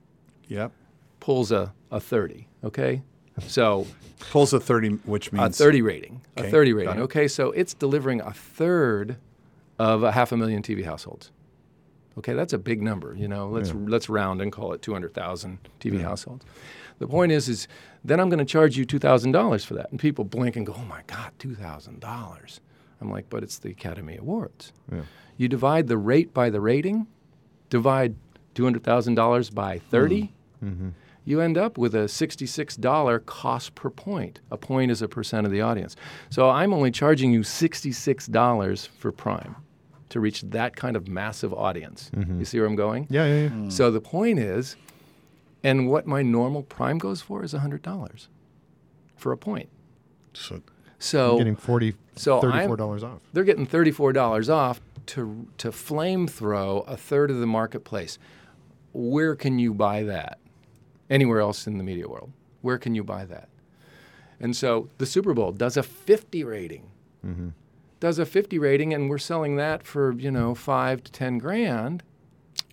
[0.47, 0.71] Yep.
[1.19, 2.47] pulls a, a 30.
[2.63, 3.01] Okay,
[3.47, 3.88] so
[4.32, 6.21] Pulls a 30, which means a 30 rating.
[6.38, 7.01] Okay, A 30 rating.
[7.01, 9.17] Okay, so it's delivering a third
[9.80, 11.32] of a half a million TV households.
[12.17, 13.15] Okay, that's a big number.
[13.15, 16.45] You know, let's let's round and call it 200,000 TV households.
[17.04, 17.68] The point is, is
[18.06, 20.66] then I'm going to charge you two thousand dollars for that, and people blink and
[20.66, 22.62] go, "Oh my God, two thousand dollars!"
[23.01, 24.72] I'm like, "But it's the Academy Awards.
[24.89, 25.01] Yeah.
[25.36, 27.08] You divide the rate by the rating,
[27.70, 28.16] divide
[28.56, 30.66] two hundred thousand dollars by 30 mm-hmm.
[30.66, 30.89] Mm-hmm.
[31.26, 34.39] you end up with a $66 cost per point.
[34.49, 35.97] A point is a percent of the audience.
[36.30, 39.58] So I'm only charging you $66 for Prime
[40.08, 42.12] to reach that kind of massive audience.
[42.16, 42.39] Mm-hmm.
[42.39, 43.08] You see where I'm going?
[43.10, 43.49] yeah yeah, yeah.
[43.49, 43.72] Mm.
[43.72, 44.78] So the point is,
[45.64, 48.28] and what my normal Prime goes for is $100
[49.16, 49.70] for a point.
[50.34, 50.61] So
[50.99, 56.28] So getting 40 so I'm- 34 dollars off they're getting $34 off to, to flame
[56.28, 58.18] throw a third of the marketplace.
[58.93, 60.39] Where can you buy that?
[61.09, 62.32] Anywhere else in the media world.
[62.61, 63.49] Where can you buy that?
[64.39, 66.89] And so the Super Bowl does a 50 rating.
[67.26, 67.49] Mm-hmm.
[67.99, 72.03] does a 50 rating and we're selling that for you know five to ten grand.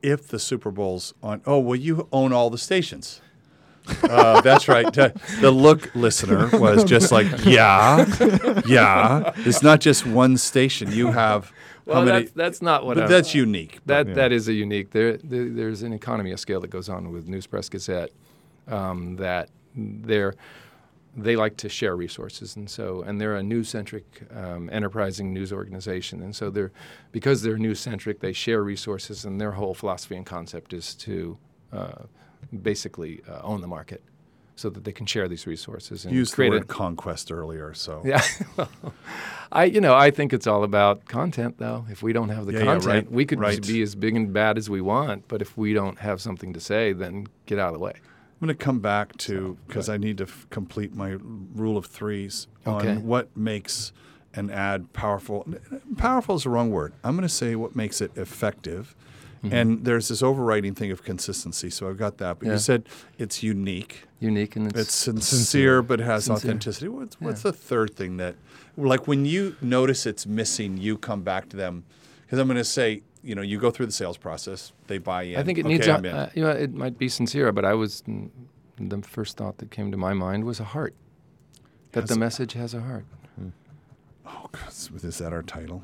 [0.03, 3.21] If the Super Bowl's on, oh well, you own all the stations.
[4.03, 4.93] Uh, that's right.
[4.93, 8.05] The look listener was just like, yeah,
[8.67, 9.33] yeah.
[9.39, 10.93] It's not just one station.
[10.93, 11.53] You have
[11.87, 12.21] well, many?
[12.21, 12.95] that's, that's not what.
[12.97, 13.81] but I'm- that's unique.
[13.87, 14.15] That Yeah.
[14.15, 14.91] that is a unique.
[14.91, 18.11] There, there there's an economy of scale that goes on with News Press Gazette
[18.69, 20.35] um, that they're
[21.17, 25.53] they like to share resources, and so and they're a news centric, um, enterprising news
[25.53, 26.73] organization, and so they're
[27.13, 31.37] because they're news centric, they share resources, and their whole philosophy and concept is to
[31.73, 32.05] uh,
[32.63, 34.03] basically uh, own the market,
[34.55, 37.75] so that they can share these resources and Used the create word a, conquest earlier,
[37.75, 38.23] so yeah.
[39.51, 41.87] I you know I think it's all about content though.
[41.91, 43.67] If we don't have the Yeah, yeah, content, right, we could right.
[43.67, 46.61] be as big and bad as we want, but if we don't have something to
[46.61, 47.95] say, then get out of the way.
[48.41, 51.11] I'm going to come back to because I need to f- complete my
[51.55, 52.91] rule of threes Okay.
[52.93, 53.93] on what makes
[54.35, 55.47] an ad powerful.
[55.99, 56.95] Powerful is the wrong word.
[57.05, 58.95] I'm going to say what makes it effective.
[59.45, 59.55] Mm-hmm.
[59.55, 61.69] And there's this overriding thing of consistency.
[61.69, 62.39] So I've got that.
[62.39, 62.53] But Yeah.
[62.53, 62.85] you said
[63.19, 64.05] it's unique.
[64.21, 66.51] Unique and It's sincere, but has Sincere.
[66.51, 66.89] authenticity.
[66.89, 67.51] What's, what's Yeah.
[67.51, 68.37] the third thing that,
[68.77, 71.85] like when you notice it's missing, you come back to them?
[72.23, 75.23] Because I'm going to say, you know, you go through the sales process, they buy
[75.23, 75.39] in.
[75.39, 75.87] I think it okay, needs.
[75.87, 78.03] A, uh, you know, it might be sincere, but I was
[78.79, 80.95] the first thought that came to my mind was a heart.
[81.93, 83.05] That the Has- message has a heart.
[84.27, 85.83] oh, God, is that our title?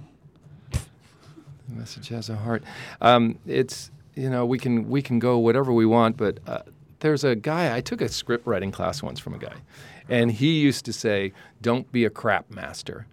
[0.71, 2.63] The message has a heart.
[3.01, 6.61] Um, it's you know we can we can go whatever we want, but uh,
[7.01, 9.57] there's a guy I took a script writing class once from a guy,
[10.09, 13.09] and he used to say, "Don't be a crap master."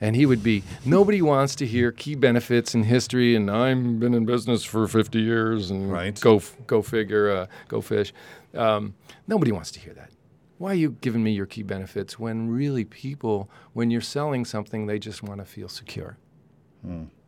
[0.00, 4.12] And he would be, nobody wants to hear key benefits in history, and I've been
[4.12, 6.20] in business for 50 years, and Right.
[6.20, 8.12] go go figure, uh, go fish.
[8.54, 8.94] Um,
[9.26, 10.10] nobody wants to hear that.
[10.58, 14.86] Why are you giving me your key benefits when really people, when you're selling something,
[14.86, 16.18] they just want to feel secure.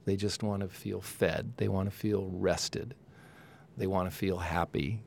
[0.04, 1.52] They just want to feel fed.
[1.56, 2.94] They want to feel rested.
[3.76, 5.02] They want to feel happy.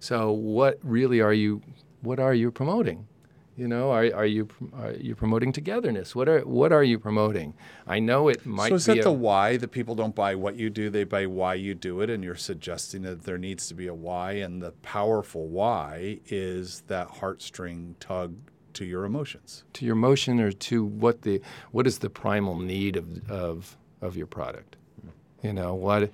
[0.00, 1.60] So, what really are you?
[2.00, 3.06] What are you promoting?
[3.54, 6.16] You know, are, are you are you promoting togetherness?
[6.16, 7.52] What are what are you promoting?
[7.86, 10.56] I know it might so is that a, the why that people don't buy what
[10.56, 13.74] you do they buy why you do it and you're suggesting that there needs to
[13.74, 18.36] be a why and the powerful why is that heartstring tug
[18.72, 19.64] to your emotions?
[19.74, 21.42] To your motion or to what the
[21.72, 24.76] what is the primal need of of of your product?
[25.02, 25.46] Hmm.
[25.46, 26.10] You know what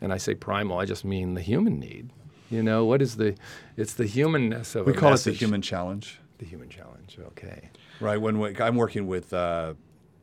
[0.00, 2.10] and i say primal i just mean the human need.
[2.50, 3.36] You know what is the
[3.76, 7.70] it's the humanness of we a call it the human challenge the human challenge okay
[8.00, 9.72] right when we, i'm working with uh,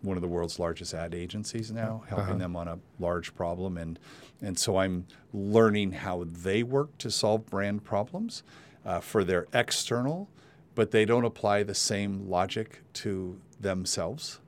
[0.02, 2.38] one of the world's largest ad agencies now helping Uh-huh.
[2.38, 4.00] them on a large problem and
[4.42, 8.44] and so i'm learning how they work to solve brand problems
[8.86, 10.30] uh, for their external
[10.76, 14.40] but they don't apply the same logic to themselves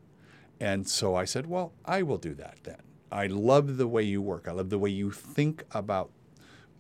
[0.60, 2.82] And so I said, well, I will do that then.
[3.12, 4.48] I love the way you work.
[4.48, 6.10] I love the way you think about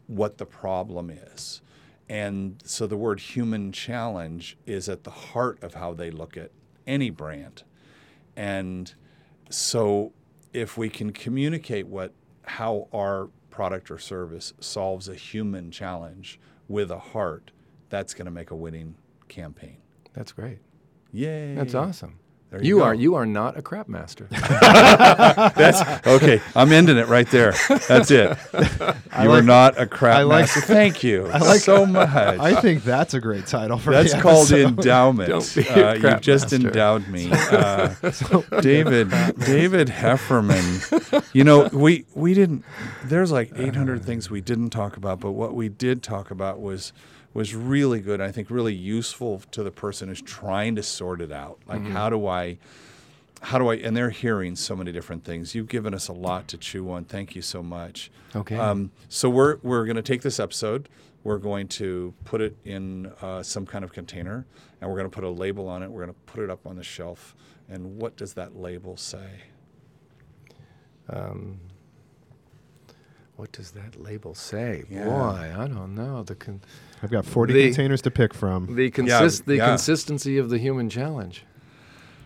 [0.07, 1.61] what the problem is.
[2.07, 6.51] And so the word human challenge is at the heart of how they look at
[6.85, 7.63] any brand.
[8.35, 8.93] And
[9.49, 10.13] so
[10.53, 16.91] if we can communicate what how our product or service solves a human challenge with
[16.91, 17.51] a heart,
[17.89, 18.95] that's going to make a winning
[19.27, 19.77] campaign.
[20.13, 20.59] that's great
[21.11, 21.55] Yay.
[21.55, 22.19] that's awesome
[22.55, 26.41] There you you are you are not a crap master That's okay.
[26.55, 27.53] I'm ending it right there.
[27.87, 28.37] That's it.
[29.21, 30.59] You are not a crap I like- master.
[30.61, 32.09] Thank you I like- so much.
[32.09, 33.97] I think that's a great title for you.
[33.97, 34.67] That's called episode.
[34.79, 35.29] endowment.
[35.29, 36.67] Don't be a Uh, you've just master.
[36.67, 37.93] endowed me, uh,
[38.61, 39.09] David.
[39.39, 41.23] David Hefferman.
[41.33, 42.65] You know, we we didn't.
[43.05, 46.91] There's like 800 things we didn't talk about, but what we did talk about was
[47.35, 48.19] was really good.
[48.19, 51.59] I think really useful to the person who's trying to sort it out.
[51.67, 51.91] Like, Mm-hmm.
[51.91, 52.57] how do I?
[53.41, 53.75] How do I?
[53.75, 55.53] And they're hearing so many different things.
[55.53, 57.03] You've given us a lot to chew on.
[57.03, 58.09] Thank you so much.
[58.35, 58.57] Okay.
[58.57, 60.89] Um, so we're we're going to take this episode.
[61.23, 64.45] We're going to put it in uh, some kind of container,
[64.81, 65.91] and we're going to put a label on it.
[65.91, 67.35] We're going to put it up on the shelf.
[67.69, 69.27] And what does that label say?
[71.09, 71.59] um,
[73.35, 75.03] what does that label say Yeah.
[75.05, 76.61] boy i don't know the con-
[77.05, 78.75] I've got 40 The- containers to pick from.
[78.75, 79.67] the consist the yeah.
[79.67, 81.45] consistency of the human challenge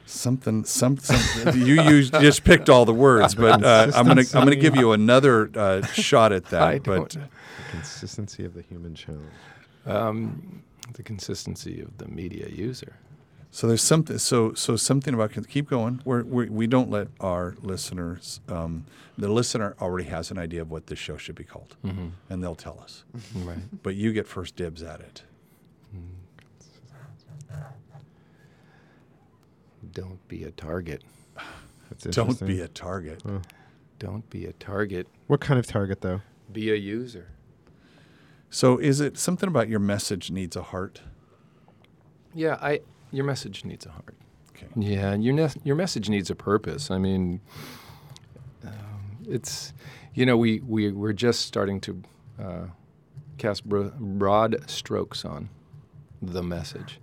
[0.05, 1.19] Something, some, some
[1.59, 4.91] you used, just picked all the words, but uh, I'm gonna I'm gonna give you
[4.93, 6.61] another uh, shot at that.
[6.75, 9.29] I but don't The consistency of the human challenge.
[9.85, 10.63] um,
[10.93, 12.93] the consistency of the media user
[13.51, 14.17] So there's something.
[14.19, 16.01] So so something about keep going.
[16.05, 18.41] We're, we we don't let our listeners.
[18.47, 18.85] Um,
[19.17, 22.09] the listener already has an idea of what this show should be called, mm-hmm.
[22.29, 23.03] and they'll tell us.
[23.17, 23.47] Mm-hmm.
[23.47, 25.23] right But you get first dibs at it.
[25.95, 26.19] Mm.
[29.91, 31.03] don't be a target
[31.89, 33.23] That's Don't be a target.
[33.97, 35.07] Don't be a target.
[35.27, 36.21] What kind of target though?
[36.51, 37.31] Be a user.
[38.49, 41.01] So, is it something about your message needs a heart?
[42.33, 42.81] Yeah, I.
[43.11, 44.15] Your message needs a heart.
[44.55, 44.67] Okay.
[44.75, 46.91] Yeah, your ne- your message needs a purpose.
[46.91, 47.41] I mean,
[48.63, 49.73] um, it's
[50.13, 52.01] you know we we we're just starting to
[52.41, 52.65] uh,
[53.37, 55.49] cast bro- broad strokes on
[56.21, 56.99] the message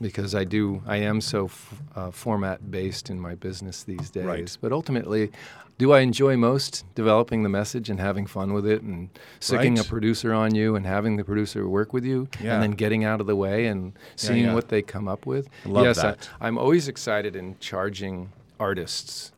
[0.00, 4.24] because I do I am so f- uh, format based in my business these days.
[4.24, 4.58] Right.
[4.60, 5.30] But ultimately,
[5.78, 9.08] do I enjoy most developing the message and having fun with it and
[9.40, 9.84] sicking Right.
[9.84, 12.54] a producer on you and having the producer work with you Yeah.
[12.54, 14.54] and then getting out of the way and seeing yeah.
[14.54, 15.48] what they come up with.
[15.64, 16.28] I love yes, that.
[16.40, 19.32] I, I'm always excited in charging artists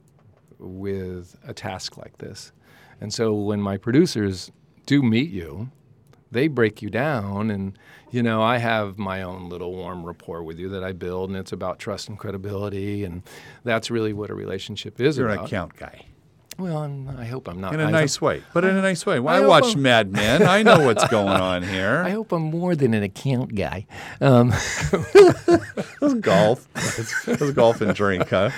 [0.58, 2.52] with a task like this.
[3.00, 4.50] And so when my producers
[4.86, 5.70] do meet you,
[6.36, 7.78] they break you down and
[8.10, 11.38] you know i have my own little warm rapport with you that i build and
[11.38, 13.22] it's about trust and credibility and
[13.64, 16.04] that's really what a relationship is You're an account guy
[16.58, 19.04] well I'm, i hope i'm not in a I nice way, but in a nice
[19.04, 19.20] way.
[19.20, 20.42] Well, I I, watch I'm- Mad Men.
[20.42, 22.02] I know what's going on here.
[22.06, 23.86] I hope I'm more than an account guy.
[24.22, 24.50] Um,
[26.00, 26.66] That's golf.
[26.74, 28.50] That's, that's golf and drink, huh?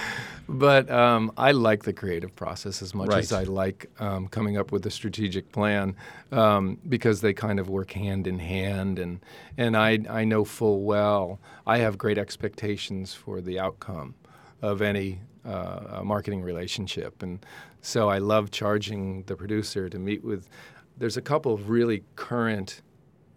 [0.48, 4.72] But um, I like the creative process as much as I like um, coming up
[4.72, 5.94] with a strategic plan
[6.32, 9.20] um, because they kind of work hand in hand, and
[9.58, 14.14] and I I know full well I have great expectations for the outcome
[14.62, 17.44] of any uh, marketing relationship, and
[17.82, 20.48] so I love charging the producer to meet with.
[20.96, 22.80] There's a couple of really current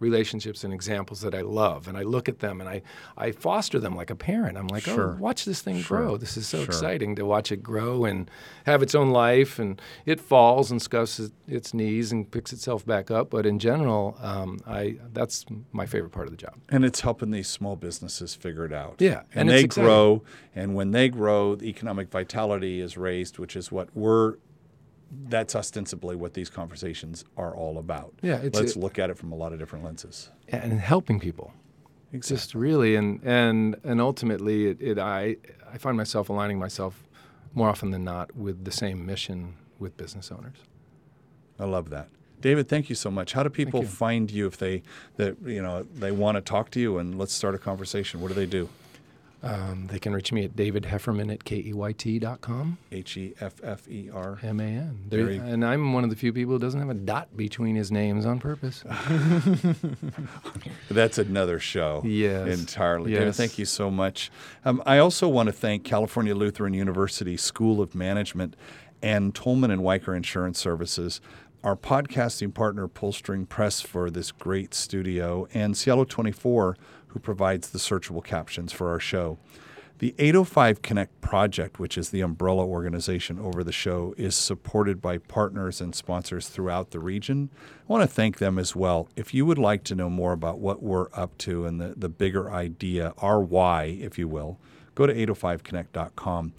[0.02, 2.82] relationships and examples that I love, and I look at them and I,
[3.16, 4.58] I foster them like a parent.
[4.58, 5.14] I'm like, Sure.
[5.16, 5.98] oh, watch this thing Sure.
[5.98, 6.16] grow.
[6.18, 6.66] This is so Sure.
[6.66, 8.30] exciting to watch it grow and
[8.66, 13.10] have its own life, and it falls and scuffs its- knees and picks itself back
[13.10, 13.30] up.
[13.30, 16.54] But in general, um, I that's my favorite part of the job.
[16.68, 18.96] And it's helping these small businesses figure it out.
[18.98, 20.22] Yeah, And, and they grow.
[20.54, 24.34] And when they grow, the economic vitality is raised, which is what we're,
[25.28, 28.14] that's ostensibly what these conversations are all about.
[28.22, 30.30] Yeah, Let's look at it from a lot of different lenses.
[30.48, 31.52] and helping people.
[32.20, 35.36] Just really, and and and ultimately, it, it I
[35.72, 37.08] I find myself aligning myself
[37.54, 40.58] more often than not with the same mission with business owners.
[41.58, 42.08] I love that.
[42.42, 43.32] David, thank you so much.
[43.32, 43.86] How do people you.
[43.86, 44.82] find you if they
[45.16, 48.20] that you know they want to talk to you and let's start a conversation?
[48.20, 48.68] What do they do?
[49.44, 52.78] Um, they can reach me at David Hefferman at keyt.com.
[52.92, 54.38] H E F F E R.
[54.42, 54.98] M A N.
[55.08, 57.74] There- Very- And I'm one of the few people who doesn't have a dot between
[57.74, 58.84] his names on purpose.
[60.90, 62.02] That's another show.
[62.04, 62.58] Yes.
[62.60, 63.12] Entirely.
[63.14, 64.30] David, thank you so much.
[64.64, 68.56] Um, I also want to thank California Lutheran University School of Management
[69.02, 71.20] and Tolman and Wiker Insurance Services,
[71.64, 76.76] our podcasting partner, Pullstring Press, for this great studio, and Cielo 24,
[77.12, 79.38] who provides the searchable captions for our show.
[79.98, 85.18] The 805 Connect project, which is the umbrella organization over the show, is supported by
[85.18, 87.50] partners and sponsors throughout the region.
[87.88, 89.08] I want to thank them as well.
[89.14, 92.08] If you would like to know more about what we're up to and the, the
[92.08, 94.58] bigger idea, our why, if you will,
[94.96, 96.52] go to 805connect.com.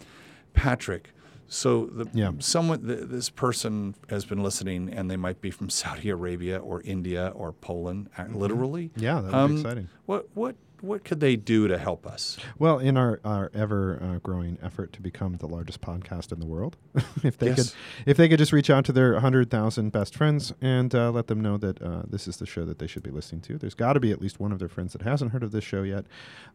[0.54, 1.13] Patrick,
[1.54, 2.32] so the, Yeah.
[2.40, 6.82] someone, th- this person has been listening, and they might be from Saudi Arabia or
[6.82, 8.92] India or Poland, uh, literally.
[8.96, 9.88] Yeah, that would Um, be exciting.
[10.06, 12.38] What what what could they do to help us?
[12.60, 16.46] Well, in our, our ever uh, growing effort to become the largest podcast in the
[16.46, 16.76] world,
[17.24, 17.70] if they Yes.
[17.72, 21.28] could if they could just reach out to their 100,000 best friends and uh, let
[21.28, 23.58] them know that uh, this is the show that they should be listening to.
[23.58, 25.64] There's got to be at least one of their friends that hasn't heard of this
[25.64, 26.06] show yet.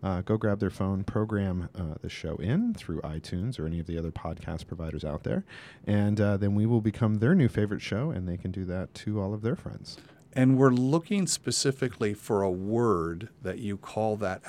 [0.03, 3.87] Uh, go grab their phone, program uh, the show in through iTunes or any of
[3.87, 5.45] the other podcast providers out there,
[5.87, 8.93] and uh, then we will become their new favorite show, and they can do that
[8.95, 9.97] to all of their friends.
[10.35, 14.43] And we're looking specifically for a word that you call that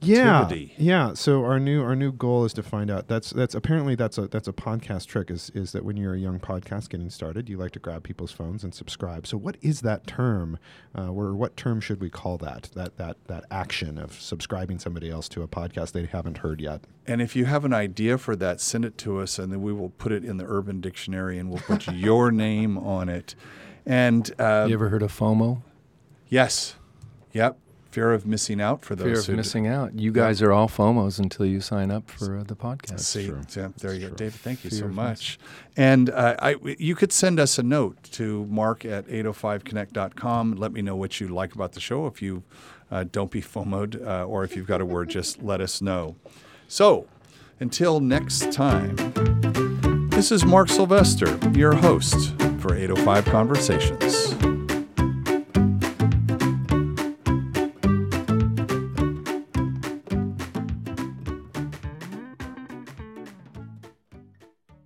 [0.00, 0.74] Yeah, activity.
[0.78, 1.12] yeah.
[1.14, 3.06] So our new our new goal is to find out.
[3.06, 5.30] That's that's apparently that's a that's a podcast trick.
[5.30, 8.32] Is is that when you're a young podcast getting started, you like to grab people's
[8.32, 9.26] phones and subscribe.
[9.26, 10.58] So what is that term?
[10.96, 12.70] Uh, or what term should we call that?
[12.74, 16.80] That that that action of subscribing somebody else to a podcast they haven't heard yet.
[17.06, 19.72] And if you have an idea for that, send it to us, and then we
[19.72, 23.34] will put it in the Urban Dictionary, and we'll put your name on it.
[23.86, 25.62] And uh, you ever heard of FOMO?
[26.28, 26.76] yes,
[27.32, 27.58] yep,
[27.90, 29.98] fear of missing out for those Fear of who missing out.
[29.98, 33.00] You guys are all FOMOs until you sign up for uh, the podcast.
[33.00, 33.42] See, true.
[33.56, 34.14] yeah, there you go.
[34.14, 34.34] David.
[34.40, 35.38] Thank you Fear so of much.
[35.76, 40.52] And uh, I, you could send us a note to mark at 805connect.com.
[40.52, 42.06] Let me know what you like about the show.
[42.06, 42.42] If you
[42.90, 46.16] uh, don't be FOMOed, uh, or if you've got a word, just let us know.
[46.68, 47.06] So,
[47.58, 48.96] until next time,
[50.20, 54.59] this is Mark Sylvester, your host for 805 Conversations.